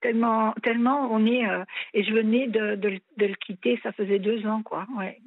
tellement, 0.00 0.52
tellement 0.62 1.12
on 1.12 1.26
est. 1.26 1.48
Euh, 1.48 1.64
et 1.94 2.04
je 2.04 2.12
venais 2.12 2.48
de, 2.48 2.76
de, 2.76 3.00
le 3.18 3.34
quitter, 3.34 3.78
ça 3.82 3.92
faisait 3.92 4.18
deux 4.18 4.46
ans, 4.46 4.62
quoi. 4.62 4.86
Ouais. 4.96 5.20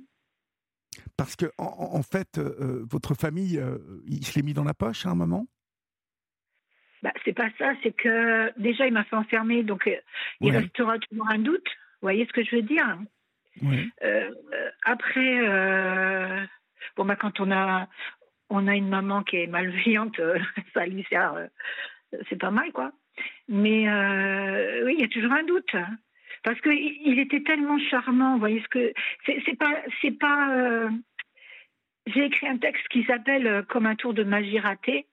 Parce 1.18 1.36
que 1.36 1.46
en, 1.58 2.02
fait, 2.02 2.38
euh, 2.38 2.56
euh, 2.62 2.86
votre 2.90 3.14
famille, 3.14 3.62
il 4.06 4.26
se 4.26 4.36
l'est 4.36 4.44
mis 4.44 4.54
dans 4.54 4.64
la 4.64 4.74
poche 4.74 5.06
à 5.06 5.10
un 5.10 5.16
moment? 5.16 5.48
Bah, 7.02 7.14
c'est 7.24 7.34
pas 7.34 7.50
ça, 7.58 7.74
c'est 7.82 7.96
que 7.96 8.52
déjà 8.60 8.86
il 8.86 8.92
m'a 8.92 9.06
fait 9.06 9.16
enfermer, 9.16 9.64
donc 9.64 9.90
il 10.42 10.52
restera 10.52 10.98
toujours 11.00 11.30
un 11.30 11.40
doute. 11.40 11.68
Vous 12.02 12.06
voyez 12.06 12.26
ce 12.26 12.34
que 12.34 12.44
je 12.44 12.58
veux 12.58 12.62
dire? 12.62 12.98
Euh, 14.04 14.32
après, 14.84 15.40
euh, 15.48 16.46
bon, 16.96 17.06
bah, 17.06 17.16
quand 17.16 17.40
on 17.40 17.52
a, 17.52 17.88
on 18.50 18.68
a 18.68 18.76
une 18.76 18.90
maman 18.90 19.24
qui 19.24 19.38
est 19.38 19.48
malveillante, 19.48 20.20
euh, 20.20 20.40
ça 20.74 20.86
lui 20.86 21.06
sert, 21.10 21.48
c'est 22.30 22.40
pas 22.40 22.52
mal, 22.52 22.72
quoi. 22.72 22.92
Mais 23.48 23.88
oui, 24.84 24.96
il 24.98 25.02
y 25.02 25.04
a 25.04 25.10
toujours 25.10 25.34
un 25.34 25.44
doute. 25.44 25.76
Parce 26.44 26.60
qu'il 26.62 26.98
il 27.06 27.20
était 27.20 27.44
tellement 27.44 27.78
charmant, 27.78 28.34
vous 28.34 28.40
voyez 28.40 28.62
ce 28.62 28.68
que. 28.70 28.94
C'est 29.26 29.58
pas. 29.58 29.84
C'est 30.02 30.18
pas 30.18 30.90
J'ai 32.08 32.26
écrit 32.26 32.48
un 32.48 32.58
texte 32.58 32.88
qui 32.88 33.04
s'appelle 33.04 33.66
Comme 33.68 33.86
un 33.86 33.96
tour 33.96 34.14
de 34.14 34.24
magie 34.24 34.60
raté. 34.60 35.06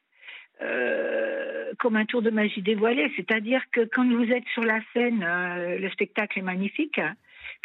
comme 1.78 1.96
un 1.96 2.04
tour 2.04 2.22
de 2.22 2.30
magie 2.30 2.62
dévoilé, 2.62 3.12
c'est-à-dire 3.16 3.62
que 3.72 3.80
quand 3.92 4.08
vous 4.08 4.30
êtes 4.30 4.46
sur 4.54 4.62
la 4.62 4.78
scène, 4.92 5.26
le 5.26 5.88
spectacle 5.90 6.38
est 6.38 6.42
magnifique, 6.42 7.00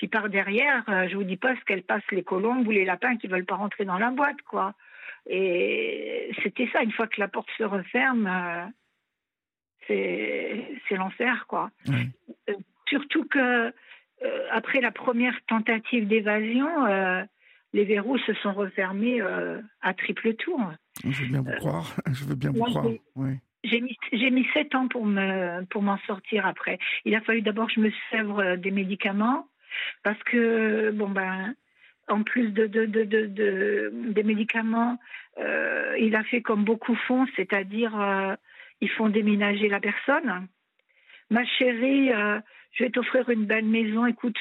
puis 0.01 0.07
par 0.07 0.29
derrière, 0.29 0.83
euh, 0.89 1.07
je 1.07 1.15
vous 1.15 1.23
dis 1.23 1.37
pas 1.37 1.55
ce 1.55 1.63
qu'elles 1.63 1.83
passent 1.83 2.01
les 2.09 2.23
colombes 2.23 2.65
ou 2.65 2.71
les 2.71 2.85
lapins 2.85 3.17
qui 3.17 3.27
veulent 3.27 3.45
pas 3.45 3.53
rentrer 3.53 3.85
dans 3.85 3.99
la 3.99 4.09
boîte, 4.09 4.41
quoi. 4.49 4.73
Et 5.29 6.31
c'était 6.41 6.67
ça. 6.73 6.81
Une 6.81 6.91
fois 6.91 7.05
que 7.05 7.19
la 7.19 7.27
porte 7.27 7.49
se 7.55 7.63
referme, 7.63 8.25
euh, 8.25 8.65
c'est 9.87 10.95
l'enfer, 10.95 11.45
quoi. 11.47 11.69
Euh, 11.89 12.53
surtout 12.87 13.25
que 13.25 13.71
après 14.51 14.81
la 14.81 14.89
première 14.89 15.39
tentative 15.45 16.07
d'évasion, 16.07 16.67
les 17.71 17.85
verrous 17.85 18.17
se 18.17 18.33
sont 18.33 18.53
refermés 18.53 19.21
à 19.81 19.93
triple 19.93 20.33
tour. 20.33 20.59
Je 21.03 21.25
veux 21.25 21.27
bien 21.29 21.41
vous 21.41 21.57
croire. 21.57 21.95
Je 22.11 22.25
veux 22.25 22.35
bien 22.35 22.49
vous 22.49 22.63
croire. 22.63 22.87
J'ai 23.63 23.81
mis, 23.81 23.95
mis 24.11 24.47
sept 24.55 24.73
ans 24.73 24.87
pour 24.87 25.05
me 25.05 25.63
pour 25.65 25.83
m'en 25.83 25.99
sortir 26.07 26.47
après. 26.47 26.79
Il 27.05 27.13
a 27.13 27.21
fallu 27.21 27.43
d'abord 27.43 27.67
que 27.67 27.73
je 27.73 27.81
me 27.81 27.91
sèvre 28.09 28.55
des 28.55 28.71
médicaments 28.71 29.45
parce 30.03 30.21
que, 30.23 30.91
bon, 30.91 31.10
ben, 31.10 31.55
en 32.07 32.23
plus 32.23 32.49
de, 32.49 32.67
de, 32.67 32.86
de, 32.86 33.03
de 33.03 33.91
des 33.93 34.23
médicaments, 34.23 34.99
euh, 35.39 35.95
il 35.99 36.15
a 36.15 36.23
fait 36.23 36.41
comme 36.41 36.63
beaucoup 36.63 36.95
font, 36.95 37.25
c'est-à-dire 37.36 37.99
euh, 37.99 38.36
ils 38.81 38.89
font 38.89 39.10
déménager 39.10 39.69
la 39.69 39.79
personne. 39.79 40.47
Ma 41.29 41.45
chérie, 41.45 42.12
euh, 42.12 42.39
je 42.73 42.84
vais 42.84 42.89
t'offrir 42.89 43.29
une 43.29 43.45
belle 43.45 43.65
maison. 43.65 44.05
Écoute, 44.05 44.39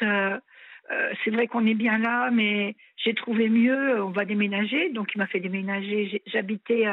c'est 1.25 1.31
vrai 1.31 1.47
qu'on 1.47 1.67
est 1.67 1.75
bien 1.75 1.99
là, 1.99 2.31
mais 2.33 2.75
j'ai 2.97 3.15
trouvé 3.15 3.49
mieux. 3.49 4.03
On 4.03 4.11
va 4.11 4.25
déménager. 4.25 4.91
Donc 4.91 5.13
il 5.15 5.19
m'a 5.19 5.27
fait 5.27 5.41
déménager. 5.41 6.23
J'habitais 6.27 6.87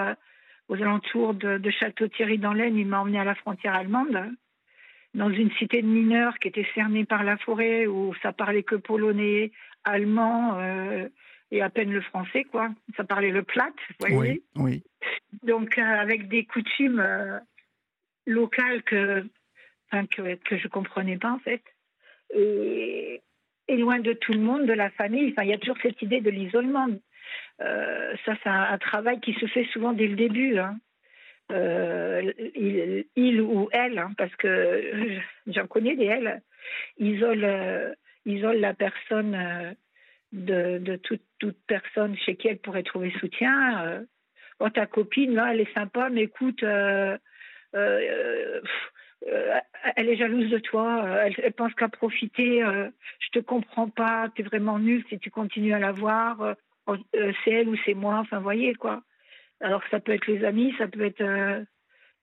aux 0.67 0.75
alentours 0.75 1.33
de, 1.33 1.57
de 1.57 1.71
Château-Thierry 1.71 2.37
dans 2.37 2.53
l'Aisne. 2.53 2.77
Il 2.77 2.87
m'a 2.87 3.01
emmené 3.01 3.19
à 3.19 3.23
la 3.23 3.35
frontière 3.35 3.75
allemande 3.75 4.35
dans 5.17 5.31
une 5.31 5.51
cité 5.53 5.81
de 5.81 5.87
mineurs 5.87 6.37
qui 6.37 6.47
était 6.47 6.67
cernée 6.75 7.03
par 7.03 7.23
la 7.23 7.37
forêt 7.37 7.87
où 7.87 8.13
ça 8.21 8.31
parlait 8.31 8.61
que 8.61 8.75
polonais, 8.75 9.51
allemand 9.83 10.59
euh, 10.59 11.09
et 11.49 11.61
à 11.63 11.71
peine 11.71 11.91
le 11.91 12.01
français, 12.01 12.43
quoi. 12.43 12.69
Ça 12.95 13.03
parlait 13.03 13.31
le 13.31 13.41
plat, 13.41 13.71
vous 13.99 14.15
voyez. 14.15 14.43
Oui, 14.55 14.83
oui. 14.83 14.83
Donc 15.41 15.79
euh, 15.79 15.81
avec 15.81 16.27
des 16.27 16.45
coutumes 16.45 16.99
euh, 16.99 17.39
locales 18.27 18.83
que, 18.83 19.25
enfin, 19.91 20.05
que 20.05 20.35
que 20.35 20.57
je 20.57 20.67
comprenais 20.67 21.17
pas 21.17 21.31
en 21.31 21.39
fait. 21.39 21.63
Et, 22.35 23.21
et, 23.67 23.77
loin 23.77 23.99
de 23.99 24.13
tout 24.13 24.33
le 24.33 24.39
monde, 24.39 24.67
de 24.67 24.73
la 24.73 24.91
famille. 24.91 25.31
Enfin, 25.31 25.43
il 25.43 25.49
y 25.49 25.53
a 25.53 25.57
toujours 25.57 25.77
cette 25.81 26.01
idée 26.01 26.21
de 26.21 26.29
l'isolement. 26.29 26.89
ça, 27.57 28.35
c'est 28.43 28.49
un, 28.49 28.63
un, 28.73 28.77
travail 28.77 29.19
qui 29.21 29.33
se 29.33 29.47
fait 29.47 29.65
souvent 29.71 29.93
dès 29.93 30.07
le 30.07 30.15
début. 30.15 30.59
Hein. 30.59 30.77
Euh, 31.51 32.33
il, 33.15 33.41
ou 33.41 33.69
elle, 33.71 33.99
hein, 33.99 34.11
parce 34.17 34.35
que 34.35 35.17
j'en 35.47 35.67
connais 35.67 35.95
des 35.95 36.05
elles, 36.05 36.41
isole, 36.97 37.43
euh, 37.43 37.93
isole 38.25 38.57
la 38.57 38.73
personne 38.73 39.33
euh, 39.33 39.71
de, 40.33 40.77
de 40.79 40.97
toute, 40.97 41.23
toute, 41.39 41.57
personne 41.67 42.17
chez 42.17 42.35
qui 42.35 42.49
elle 42.49 42.59
pourrait 42.59 42.83
trouver 42.83 43.11
soutien. 43.19 44.03
oh, 44.59 44.69
ta 44.69 44.85
copine, 44.87 45.35
là, 45.35 45.53
elle 45.53 45.61
est 45.61 45.73
sympa, 45.73 46.09
mais 46.09 46.23
écoute, 46.23 46.61
elle 46.63 47.19
est 49.95 50.17
jalouse 50.17 50.49
de 50.49 50.59
toi, 50.59 51.17
elle, 51.23 51.53
pense 51.53 51.73
qu'à 51.75 51.87
profiter, 51.87 52.59
je 53.19 53.29
te 53.31 53.39
comprends 53.39 53.89
pas, 53.89 54.29
tu 54.35 54.41
es 54.41 54.45
vraiment 54.45 54.79
nul 54.79 55.05
si 55.07 55.17
tu 55.17 55.31
continues 55.31 55.73
à 55.73 55.79
la 55.79 55.93
voir, 55.93 56.55
c'est 57.45 57.51
elle 57.51 57.69
ou 57.69 57.77
c'est 57.85 57.93
moi, 57.93 58.17
enfin, 58.17 58.39
voyez, 58.39 58.75
quoi. 58.75 59.01
Alors 59.61 59.81
ça 59.89 59.99
peut 59.99 60.13
être 60.13 60.27
les 60.27 60.43
amis, 60.43 60.73
ça 60.77 60.87
peut 60.87 61.05
être 61.05 61.21
euh, 61.21 61.63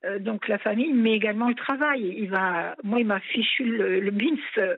euh, 0.04 0.18
donc 0.18 0.46
la 0.48 0.58
famille, 0.58 0.92
mais 0.92 1.14
également 1.14 1.48
le 1.48 1.54
travail. 1.54 2.14
Il 2.16 2.30
va, 2.30 2.76
moi, 2.84 3.00
il 3.00 3.06
m'a 3.06 3.20
fichu 3.20 3.64
le, 3.64 4.00
le 4.00 4.10
bins. 4.10 4.76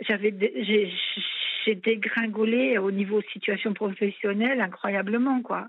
J'avais, 0.00 0.34
j'ai 1.64 1.74
dégringolé 1.74 2.78
au 2.78 2.90
niveau 2.90 3.22
situation 3.32 3.72
professionnelle 3.72 4.60
incroyablement, 4.60 5.42
quoi. 5.42 5.68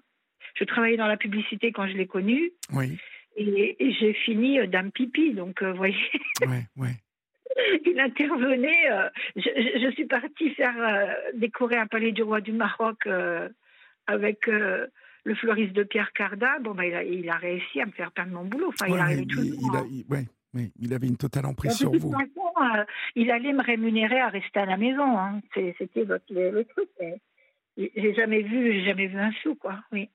Je 0.56 0.64
travaillais 0.64 0.98
dans 0.98 1.08
la 1.08 1.18
publicité 1.18 1.72
quand 1.72 1.88
je 1.88 1.94
l'ai 1.94 2.08
connu. 2.08 2.52
Oui. 2.74 2.98
Et, 3.36 3.78
j'ai 4.00 4.14
fini 4.14 4.60
euh, 4.60 4.68
dame 4.68 4.92
pipi, 4.92 5.34
donc 5.34 5.64
vous 5.64 5.76
voyez. 5.76 5.96
Ouais, 6.42 6.66
ouais. 6.76 6.96
Il 7.86 8.00
intervenait. 8.00 8.90
je, 9.36 9.80
je, 9.82 9.92
suis 9.92 10.06
partie 10.06 10.50
faire 10.52 11.16
décorer 11.34 11.78
un 11.78 11.88
palais 11.88 12.12
du 12.12 12.22
roi 12.22 12.42
du 12.42 12.52
Maroc 12.52 13.08
avec 14.06 14.48
le 15.28 15.36
fleuriste 15.36 15.74
de 15.74 15.84
Pierre 15.84 16.14
Carda, 16.14 16.58
bon, 16.60 16.74
bah, 16.74 16.86
il, 16.86 16.94
a, 16.96 17.04
il, 17.04 17.30
a, 17.30 17.36
réussi 17.36 17.82
à 17.82 17.86
me 17.86 17.92
faire 17.92 18.12
perdre 18.14 18.32
mon 18.32 18.46
boulot. 18.46 18.70
Enfin, 18.70 18.88
il 18.88 18.98
arrivait 18.98 19.26
tout 19.26 19.42
il, 19.42 20.72
il, 20.80 20.94
avait 20.94 21.08
une 21.08 21.18
totale 21.18 21.46
emprise 21.46 21.74
sur 21.74 21.92
vous. 21.92 22.14
Euh, 22.14 22.86
il 23.16 23.30
allait 23.30 23.52
me 23.52 23.62
rémunérer 23.62 24.20
à 24.22 24.30
rester 24.30 24.60
à 24.60 24.66
la 24.66 24.78
maison. 24.78 25.18
Hein. 25.18 25.42
C'était 25.54 26.06
le, 26.06 26.22
le, 26.30 26.64
truc. 26.64 26.90
J'ai 27.76 28.14
jamais 28.16 28.42
vu, 28.42 28.84
jamais 28.86 29.08
vu 29.08 29.20
un 29.20 29.34
sou, 29.44 29.56
quoi. 29.56 29.84
Oui. 29.92 30.10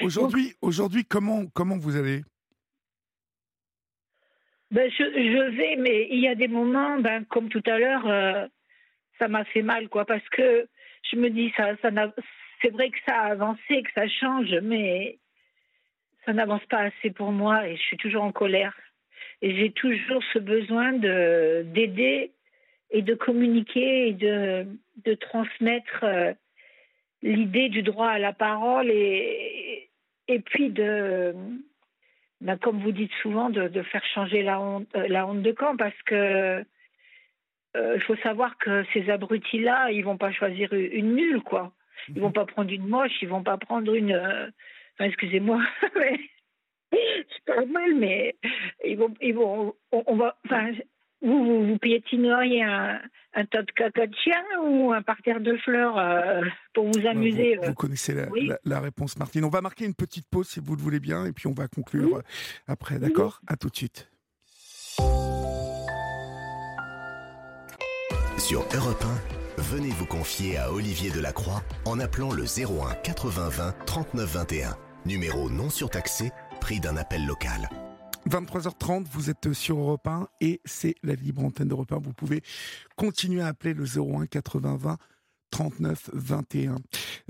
Aujourd'hui, 0.00 0.54
aujourd'hui, 0.60 1.04
comment, 1.04 1.46
comment 1.46 1.78
vous 1.78 1.96
allez? 1.96 2.22
Ben, 4.72 4.90
je, 4.90 5.04
je, 5.04 5.56
vais, 5.56 5.76
mais 5.76 6.08
il 6.10 6.18
y 6.18 6.28
a 6.28 6.34
des 6.34 6.48
moments, 6.48 6.98
ben, 6.98 7.24
comme 7.24 7.48
tout 7.48 7.62
à 7.66 7.78
l'heure, 7.78 8.06
euh, 8.06 8.46
ça 9.18 9.28
m'a 9.28 9.44
fait 9.44 9.62
mal, 9.62 9.88
quoi, 9.88 10.04
parce 10.04 10.28
que 10.30 10.68
je 11.10 11.16
me 11.16 11.30
dis, 11.30 11.52
ça, 11.56 11.76
ça, 11.80 11.90
c'est 12.60 12.70
vrai 12.70 12.90
que 12.90 12.98
ça 13.06 13.14
a 13.14 13.32
avancé, 13.32 13.82
que 13.82 13.92
ça 13.94 14.08
change, 14.08 14.54
mais 14.62 15.18
ça 16.24 16.32
n'avance 16.32 16.64
pas 16.66 16.80
assez 16.80 17.10
pour 17.10 17.32
moi 17.32 17.68
et 17.68 17.76
je 17.76 17.82
suis 17.82 17.96
toujours 17.96 18.24
en 18.24 18.32
colère. 18.32 18.76
Et 19.40 19.56
j'ai 19.56 19.70
toujours 19.70 20.22
ce 20.32 20.38
besoin 20.38 20.92
de 20.92 21.62
d'aider 21.66 22.32
et 22.90 23.02
de 23.02 23.14
communiquer 23.14 24.08
et 24.08 24.12
de, 24.12 24.66
transmettre 25.20 26.04
euh, 26.04 26.32
l'idée 27.22 27.68
du 27.68 27.82
droit 27.82 28.08
à 28.08 28.18
la 28.18 28.32
parole 28.32 28.90
et, 28.90 29.90
puis 30.46 30.70
de, 30.70 31.34
ben, 32.40 32.56
comme 32.58 32.80
vous 32.80 32.92
dites 32.92 33.12
souvent, 33.22 33.50
de, 33.50 33.82
faire 33.82 34.04
changer 34.14 34.42
la 34.42 34.60
honte, 34.60 34.88
euh, 34.96 35.06
la 35.08 35.26
honte 35.26 35.42
de 35.42 35.52
camp 35.52 35.76
parce 35.76 36.00
que 36.04 36.64
euh, 37.76 37.94
il 37.94 38.02
faut 38.02 38.16
savoir 38.16 38.56
que 38.58 38.84
ces 38.92 39.10
abrutis-là, 39.10 39.90
ils 39.90 40.04
vont 40.04 40.16
pas 40.16 40.32
choisir 40.32 40.72
une 40.72 41.14
nulle, 41.14 41.42
quoi. 41.42 41.72
Ils 42.08 42.20
vont 42.20 42.32
pas 42.32 42.46
prendre 42.46 42.70
une 42.70 42.86
moche, 42.86 43.12
ils 43.22 43.28
vont 43.28 43.42
pas 43.42 43.56
prendre 43.58 43.92
une. 43.94 44.12
Euh, 44.12 44.46
enfin, 44.94 45.04
excusez-moi, 45.04 45.62
mais 45.96 46.18
c'est 46.92 47.44
pas 47.46 47.64
mal, 47.66 47.94
mais 47.96 48.36
ils 48.84 48.96
vont, 48.96 49.14
ils 49.20 49.34
vont, 49.34 49.74
on, 49.92 50.16
va, 50.16 50.38
enfin, 50.46 50.72
vous, 51.22 51.44
vous, 51.44 51.66
vous 51.66 51.78
piétineriez 51.78 52.62
un, 52.62 53.00
un 53.34 53.44
tas 53.44 53.62
de 53.62 53.70
caca 53.72 54.06
de 54.06 54.14
chien 54.14 54.42
ou 54.64 54.92
un 54.92 55.02
parterre 55.02 55.40
de 55.40 55.56
fleurs 55.58 55.98
euh, 55.98 56.42
pour 56.74 56.86
vous 56.86 57.06
amuser 57.06 57.56
vous, 57.56 57.64
euh? 57.64 57.74
connaissez 57.74 58.14
la, 58.14 58.26
la, 58.64 58.80
réponse, 58.80 59.18
Martine. 59.18 59.44
On 59.44 59.50
va 59.50 59.60
marquer 59.60 59.84
une 59.84 59.94
petite 59.94 60.26
pause 60.28 60.48
si 60.48 60.60
vous 60.60 60.76
le 60.76 60.82
voulez 60.82 61.00
bien, 61.00 61.26
et 61.26 61.32
puis 61.32 61.46
on 61.46 61.54
va 61.54 61.68
conclure 61.68 62.22
après, 62.66 62.98
d'accord? 62.98 63.40
À 63.46 63.56
tout 63.56 63.68
de 63.68 63.76
suite. 63.76 64.08
Sur 68.38 68.60
Europe 68.74 69.04
1. 69.34 69.37
Venez 69.58 69.90
vous 69.90 70.06
confier 70.06 70.56
à 70.56 70.72
Olivier 70.72 71.10
Delacroix 71.10 71.64
en 71.84 71.98
appelant 71.98 72.30
le 72.30 72.44
01 72.44 72.94
80 73.02 73.48
20 73.48 73.74
39 73.86 74.32
21. 74.32 74.76
Numéro 75.04 75.50
non 75.50 75.68
surtaxé, 75.68 76.30
prix 76.60 76.78
d'un 76.78 76.96
appel 76.96 77.26
local. 77.26 77.68
23h30, 78.30 79.06
vous 79.10 79.30
êtes 79.30 79.52
sur 79.52 79.78
Europe 79.78 80.06
1 80.06 80.28
et 80.40 80.60
c'est 80.64 80.94
la 81.02 81.14
libre 81.14 81.44
antenne 81.44 81.66
d'Europe 81.66 81.90
1. 81.90 81.98
Vous 81.98 82.12
pouvez 82.12 82.42
continuer 82.94 83.40
à 83.40 83.48
appeler 83.48 83.74
le 83.74 83.84
01 83.84 84.26
80 84.26 84.76
20 84.76 84.96
39 85.50 86.10
21. 86.12 86.76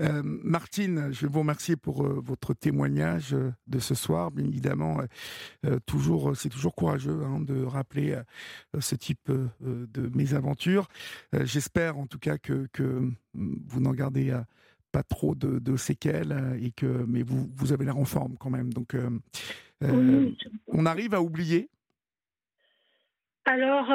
Euh, 0.01 0.21
Martine, 0.23 1.09
je 1.11 1.21
vais 1.21 1.31
vous 1.31 1.39
remercier 1.39 1.75
pour 1.75 2.05
euh, 2.05 2.21
votre 2.23 2.53
témoignage 2.53 3.33
euh, 3.33 3.51
de 3.67 3.79
ce 3.79 3.95
soir. 3.95 4.31
Bien 4.31 4.45
évidemment, 4.45 4.97
toujours, 5.85 6.35
c'est 6.35 6.49
toujours 6.49 6.75
courageux 6.75 7.21
hein, 7.23 7.39
de 7.39 7.63
rappeler 7.63 8.17
ce 8.79 8.95
type 8.95 9.31
de 9.61 10.09
mésaventures. 10.15 10.87
J'espère 11.33 11.97
en 11.97 12.07
tout 12.07 12.19
cas 12.19 12.37
que, 12.37 12.67
que 12.73 13.11
vous 13.33 13.79
n'en 13.79 13.91
gardez 13.91 14.37
pas 14.91 15.03
trop 15.03 15.35
de, 15.35 15.75
séquelles 15.77 16.57
et 16.61 16.71
que, 16.71 17.05
mais 17.07 17.21
vous, 17.21 17.49
vous 17.55 17.73
avez 17.73 17.85
l'air 17.85 17.97
en 17.97 18.05
forme 18.05 18.35
quand 18.39 18.49
même. 18.49 18.73
Donc, 18.73 18.95
on 19.81 20.85
arrive 20.85 21.13
à 21.13 21.21
oublier? 21.21 21.69
Alors, 23.45 23.87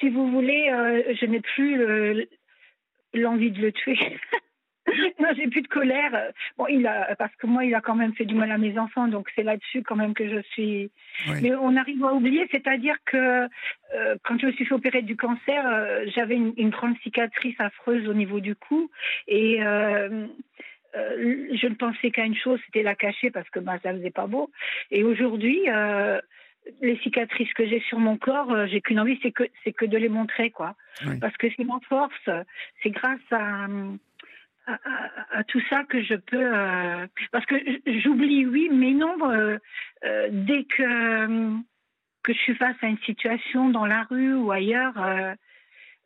si 0.00 0.08
vous 0.10 0.30
voulez, 0.30 0.68
je 1.20 1.26
n'ai 1.26 1.40
plus 1.40 2.28
l'envie 3.14 3.50
de 3.50 3.60
le 3.60 3.72
tuer. 3.72 3.98
non, 5.18 5.28
j'ai 5.36 5.48
plus 5.48 5.62
de 5.62 5.68
colère. 5.68 6.32
Bon, 6.58 6.66
il 6.66 6.86
a, 6.86 7.14
parce 7.16 7.34
que 7.36 7.46
moi, 7.46 7.64
il 7.64 7.74
a 7.74 7.80
quand 7.80 7.94
même 7.94 8.14
fait 8.14 8.24
du 8.24 8.34
mal 8.34 8.50
à 8.50 8.58
mes 8.58 8.78
enfants, 8.78 9.08
donc 9.08 9.28
c'est 9.34 9.42
là-dessus 9.42 9.82
quand 9.82 9.96
même 9.96 10.14
que 10.14 10.28
je 10.28 10.42
suis. 10.52 10.90
Mais 11.42 11.54
on 11.54 11.76
arrive 11.76 12.04
à 12.04 12.12
oublier, 12.12 12.46
c'est-à-dire 12.50 12.96
que 13.06 13.48
euh, 13.94 14.16
quand 14.24 14.38
je 14.38 14.46
me 14.46 14.52
suis 14.52 14.66
fait 14.66 14.74
opérer 14.74 15.02
du 15.02 15.16
cancer, 15.16 15.66
euh, 15.66 16.04
j'avais 16.14 16.36
une, 16.36 16.70
grande 16.70 16.98
cicatrice 17.02 17.58
affreuse 17.58 18.08
au 18.08 18.14
niveau 18.14 18.40
du 18.40 18.56
cou 18.56 18.90
et 19.28 19.62
euh, 19.62 20.26
je 20.94 21.66
ne 21.66 21.74
pensais 21.74 22.10
qu'à 22.10 22.24
une 22.24 22.36
chose, 22.36 22.60
c'était 22.66 22.82
la 22.82 22.94
cacher 22.94 23.30
parce 23.30 23.48
que 23.50 23.60
bah, 23.60 23.78
ça 23.82 23.92
faisait 23.92 24.10
pas 24.10 24.26
beau. 24.26 24.50
Et 24.90 25.04
aujourd'hui, 25.04 25.68
les 26.80 26.96
cicatrices 26.98 27.52
que 27.54 27.66
j'ai 27.66 27.80
sur 27.80 27.98
mon 27.98 28.16
corps, 28.16 28.66
j'ai 28.66 28.80
qu'une 28.80 29.00
envie, 29.00 29.18
c'est 29.22 29.32
que 29.32 29.44
c'est 29.62 29.72
que 29.72 29.84
de 29.84 29.96
les 29.96 30.08
montrer, 30.08 30.50
quoi. 30.50 30.76
Parce 31.20 31.36
que 31.36 31.46
c'est 31.56 31.64
mon 31.64 31.80
force. 31.80 32.30
C'est 32.82 32.90
grâce 32.90 33.20
à 33.30 33.66
à, 34.66 35.44
tout 35.44 35.60
ça 35.68 35.84
que 35.84 36.02
je 36.02 36.14
peux 36.14 36.54
euh, 36.54 37.06
parce 37.32 37.44
que 37.46 37.56
j'oublie 38.02 38.46
oui 38.46 38.70
mais 38.72 38.92
non 38.92 39.14
euh, 39.30 39.58
euh, 40.04 40.28
dès 40.30 40.64
que 40.64 41.52
que 42.22 42.32
je 42.32 42.38
suis 42.38 42.54
face 42.54 42.76
à 42.82 42.86
une 42.86 42.98
situation 42.98 43.68
dans 43.68 43.84
la 43.84 44.04
rue 44.04 44.34
ou 44.34 44.50
ailleurs 44.50 44.94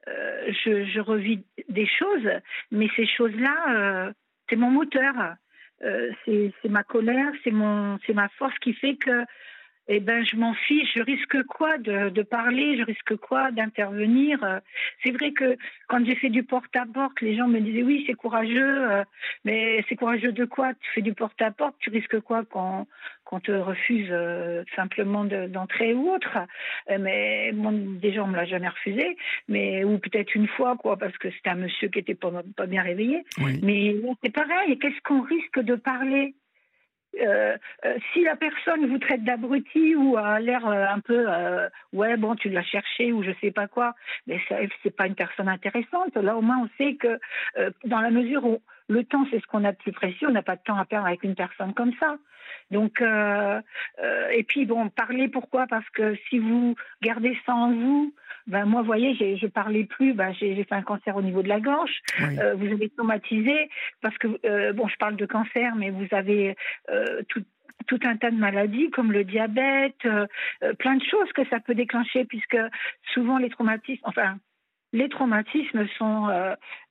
je, 0.07 0.85
je, 0.87 1.01
revis 1.01 1.45
des 1.69 1.87
choses 1.87 2.29
mais 2.73 2.89
ces 2.97 3.07
choses 3.07 3.35
là 3.37 4.13
c'est 4.49 4.57
mon 4.57 4.71
moteur 4.71 5.15
c'est 5.81 6.53
ma 6.69 6.83
colère 6.83 7.31
c'est 7.45 7.53
mon 7.53 7.99
c'est 8.07 8.15
ma 8.15 8.29
force 8.31 8.59
qui 8.59 8.73
fait 8.73 8.97
que 8.97 9.25
eh 9.89 10.01
ben, 10.01 10.25
je 10.25 10.37
m'en 10.37 10.55
fiche. 10.55 10.93
Je 10.95 11.03
risque 11.03 11.43
quoi 11.45 11.79
de, 11.79 12.23
parler? 12.23 12.77
Je 12.77 12.83
risque 12.83 13.17
quoi 13.17 13.51
d'intervenir? 13.51 14.61
C'est 15.03 15.11
vrai 15.11 15.33
que 15.33 15.57
quand 15.89 16.05
j'ai 16.05 16.15
fait 16.15 16.29
du 16.29 16.43
porte-à-porte, 16.43 17.21
les 17.23 17.37
gens 17.37 17.49
me 17.49 17.61
disaient 17.61 17.83
oui, 17.83 18.05
c'est 18.07 18.15
courageux, 18.15 18.91
euh, 18.91 19.05
mais 19.45 19.85
c'est 19.89 19.97
courageux 19.97 20.33
de 20.33 20.45
quoi? 20.45 20.75
Tu 20.75 20.91
fais 20.95 21.03
du 21.03 21.15
porte-à-porte, 21.15 21.75
tu 21.79 21.91
risques 21.91 22.21
quoi 22.21 22.45
quand 22.45 22.87
qu'on 23.25 23.41
te 23.41 23.53
refuse 23.53 24.09
euh, 24.11 24.65
simplement 24.75 25.25
d'entrer 25.25 25.93
ou 25.93 26.11
autre? 26.11 26.39
Euh, 26.91 26.99
Mais 26.99 27.53
bon, 27.53 27.73
déjà, 28.01 28.25
on 28.25 28.27
me 28.27 28.37
l'a 28.37 28.47
jamais 28.47 28.69
refusé, 28.69 29.17
mais 29.49 29.85
ou 29.85 29.99
peut-être 29.99 30.35
une 30.35 30.49
fois, 30.49 30.77
quoi, 30.77 30.97
parce 30.97 31.17
que 31.19 31.31
c'était 31.31 31.51
un 31.51 31.57
monsieur 31.57 31.89
qui 31.89 31.99
était 31.99 32.15
pas, 32.15 32.31
pas 32.57 32.67
bien 32.67 32.83
réveillé. 32.83 33.25
Mais 33.63 33.95
c'est 34.23 34.33
pareil. 34.33 34.79
Qu'est-ce 34.79 35.01
qu'on 35.03 35.23
risque 35.23 35.61
de 35.61 35.75
parler? 35.75 36.35
Euh, 37.21 37.57
euh, 37.85 37.99
si 38.13 38.23
la 38.23 38.37
personne 38.37 38.87
vous 38.87 38.99
traite 38.99 39.25
d'abruti 39.25 39.95
ou 39.95 40.17
a 40.17 40.41
l'air 40.41 40.67
euh, 40.67 40.87
un 40.87 41.01
peu 41.01 41.27
ouais 41.93 42.17
bon 42.17 42.35
tu 42.35 42.49
l'as 42.49 42.63
cherché 42.63 43.13
ou 43.13 43.23
je 43.23 43.31
sais 43.41 43.51
pas 43.51 43.67
quoi 43.67 43.95
mais 44.27 44.41
c'est 44.83 44.97
pas 44.97 45.07
une 45.07 45.15
personne 45.15 45.49
intéressante. 45.49 46.15
Là 46.17 46.37
au 46.37 46.43
moins 46.43 46.59
on 46.65 46.69
sait 46.79 46.95
que 46.95 47.19
dans 47.85 48.01
la 48.01 48.11
mesure 48.11 48.45
où 48.45 48.63
le 48.89 49.05
temps 49.05 49.27
c'est 49.31 49.41
ce 49.41 49.47
qu'on 49.47 49.65
a 49.65 49.73
de 49.73 49.77
plus 49.77 49.93
précieux 49.93 50.29
on 50.29 50.33
n'a 50.33 50.43
pas 50.43 50.57
de 50.57 50.63
temps 50.63 50.79
à 50.79 50.85
perdre 50.85 51.07
avec 51.07 51.23
une 51.25 51.35
personne 51.35 51.75
comme 51.75 51.93
ça. 52.01 52.17
Donc 52.71 53.03
et 53.03 54.43
puis 54.45 54.67
bon 54.67 54.89
parler 54.89 55.29
pourquoi? 55.29 55.67
Parce 55.67 55.89
que 55.91 56.15
si 56.29 56.39
vous 56.39 56.75
gardez 57.03 57.37
ça 57.47 57.55
en 57.55 57.73
vous 57.73 58.15
ben 58.49 58.65
moi, 58.65 58.81
vous 58.81 58.87
voyez, 58.87 59.15
je 59.15 59.47
parlais 59.47 59.85
plus. 59.85 60.15
Ben, 60.15 60.33
j'ai 60.33 60.65
fait 60.65 60.75
un 60.75 60.83
cancer 60.83 61.15
au 61.15 61.23
niveau 61.23 61.43
de 61.43 61.49
la 61.49 61.61
gorge. 61.61 62.01
Euh, 62.21 62.55
vous 62.55 62.67
avez 62.67 62.89
traumatisé 62.89 63.69
parce 64.01 64.17
que 64.19 64.29
euh, 64.47 64.73
bon, 64.73 64.89
je 64.89 64.97
parle 64.97 65.17
de 65.17 65.27
cancer, 65.27 65.75
mais 65.77 65.91
vous 65.91 66.07
avez 66.13 66.57
euh, 66.91 67.23
tout, 67.29 67.45
tout 67.87 68.01
un 68.05 68.17
tas 68.17 68.31
de 68.31 68.37
maladies 68.37 68.91
comme 68.91 69.13
le 69.13 69.25
diabète, 69.25 70.07
plein 70.79 70.97
de 70.97 71.05
choses 71.05 71.31
que 71.35 71.47
ça 71.49 71.61
peut 71.61 71.75
déclencher 71.75 72.25
puisque 72.25 72.59
souvent 73.13 73.39
les 73.39 73.51
traumatismes, 73.51 74.03
enfin 74.05 74.39
les 74.93 75.11
traumatismes 75.11 75.87
sont 75.99 76.29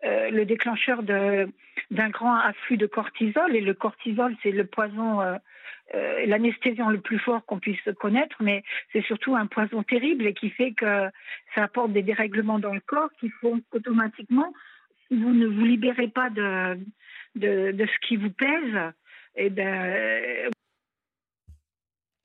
le 0.04 0.44
déclencheur 0.44 1.02
d'un 1.04 2.10
grand 2.10 2.36
afflux 2.36 2.78
de 2.78 2.86
cortisol 2.86 3.56
et 3.56 3.62
le 3.62 3.74
cortisol 3.74 4.36
c'est 4.44 4.52
le 4.52 4.66
poison 4.66 5.22
euh, 5.22 5.36
l'anesthésiant 5.94 6.90
le 6.90 7.00
plus 7.00 7.20
fort 7.20 7.46
qu'on 7.46 7.60
puisse 7.60 7.80
connaître, 8.00 8.36
mais 8.42 8.64
c'est 8.92 9.04
surtout 9.04 9.36
un 9.36 9.48
poison 9.48 9.84
terrible 9.84 10.26
et 10.26 10.34
qui 10.34 10.50
fait 10.50 10.74
que 10.74 11.10
ça 11.56 11.64
apporte 11.64 11.94
des 11.94 12.04
dérèglements 12.04 12.60
dans 12.60 12.74
le 12.74 12.82
corps 12.82 13.10
qui 13.20 13.30
font 13.30 13.62
qu'automatiquement, 13.70 14.54
si 15.08 15.16
vous 15.16 15.34
ne 15.34 15.48
vous 15.48 15.66
libérez 15.66 16.10
pas 16.10 16.30
de, 16.30 16.78
de, 17.36 17.86
ce 17.86 18.08
qui 18.08 18.18
vous 18.18 18.32
pèse, 18.32 18.94
eh 19.36 19.50
ben... 19.50 20.50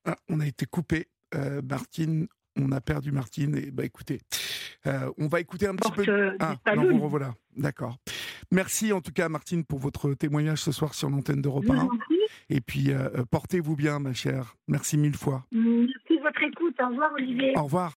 Ah, 0.05 0.17
on 0.29 0.41
a 0.41 0.47
été 0.47 0.67
coupé. 0.67 1.07
Euh, 1.35 1.63
Martine, 1.63 2.27
on 2.57 2.73
a 2.73 2.81
perdu 2.81 3.13
Martine. 3.13 3.57
Et 3.57 3.71
bah 3.71 3.85
écoutez, 3.85 4.21
euh, 4.87 5.11
on 5.19 5.29
va 5.29 5.41
écouter 5.41 5.67
un 5.67 5.77
petit 5.77 5.93
peu. 5.93 6.37
Ah, 6.41 6.57
non. 6.75 7.11
D'accord. 7.57 7.99
Merci 8.51 8.93
en 8.93 9.01
tout 9.01 9.13
cas, 9.13 9.29
Martine, 9.29 9.65
pour 9.65 9.79
votre 9.79 10.13
témoignage 10.15 10.59
ce 10.59 10.73
soir 10.73 10.95
sur 10.95 11.09
l'antenne 11.09 11.41
d'Europe 11.41 11.71
1. 11.71 11.89
Et 12.51 12.61
puis, 12.61 12.91
euh, 12.91 13.09
euh, 13.17 13.25
portez-vous 13.31 13.77
bien, 13.77 13.99
ma 13.99 14.13
chère. 14.13 14.57
Merci 14.69 14.97
mille 14.99 15.17
fois. 15.17 15.45
Merci 15.53 16.17
de 16.17 16.23
votre 16.23 16.43
écoute. 16.43 16.75
Au 16.81 16.89
revoir, 16.89 17.13
Olivier. 17.15 17.53
Au 17.57 17.65
revoir. 17.65 17.91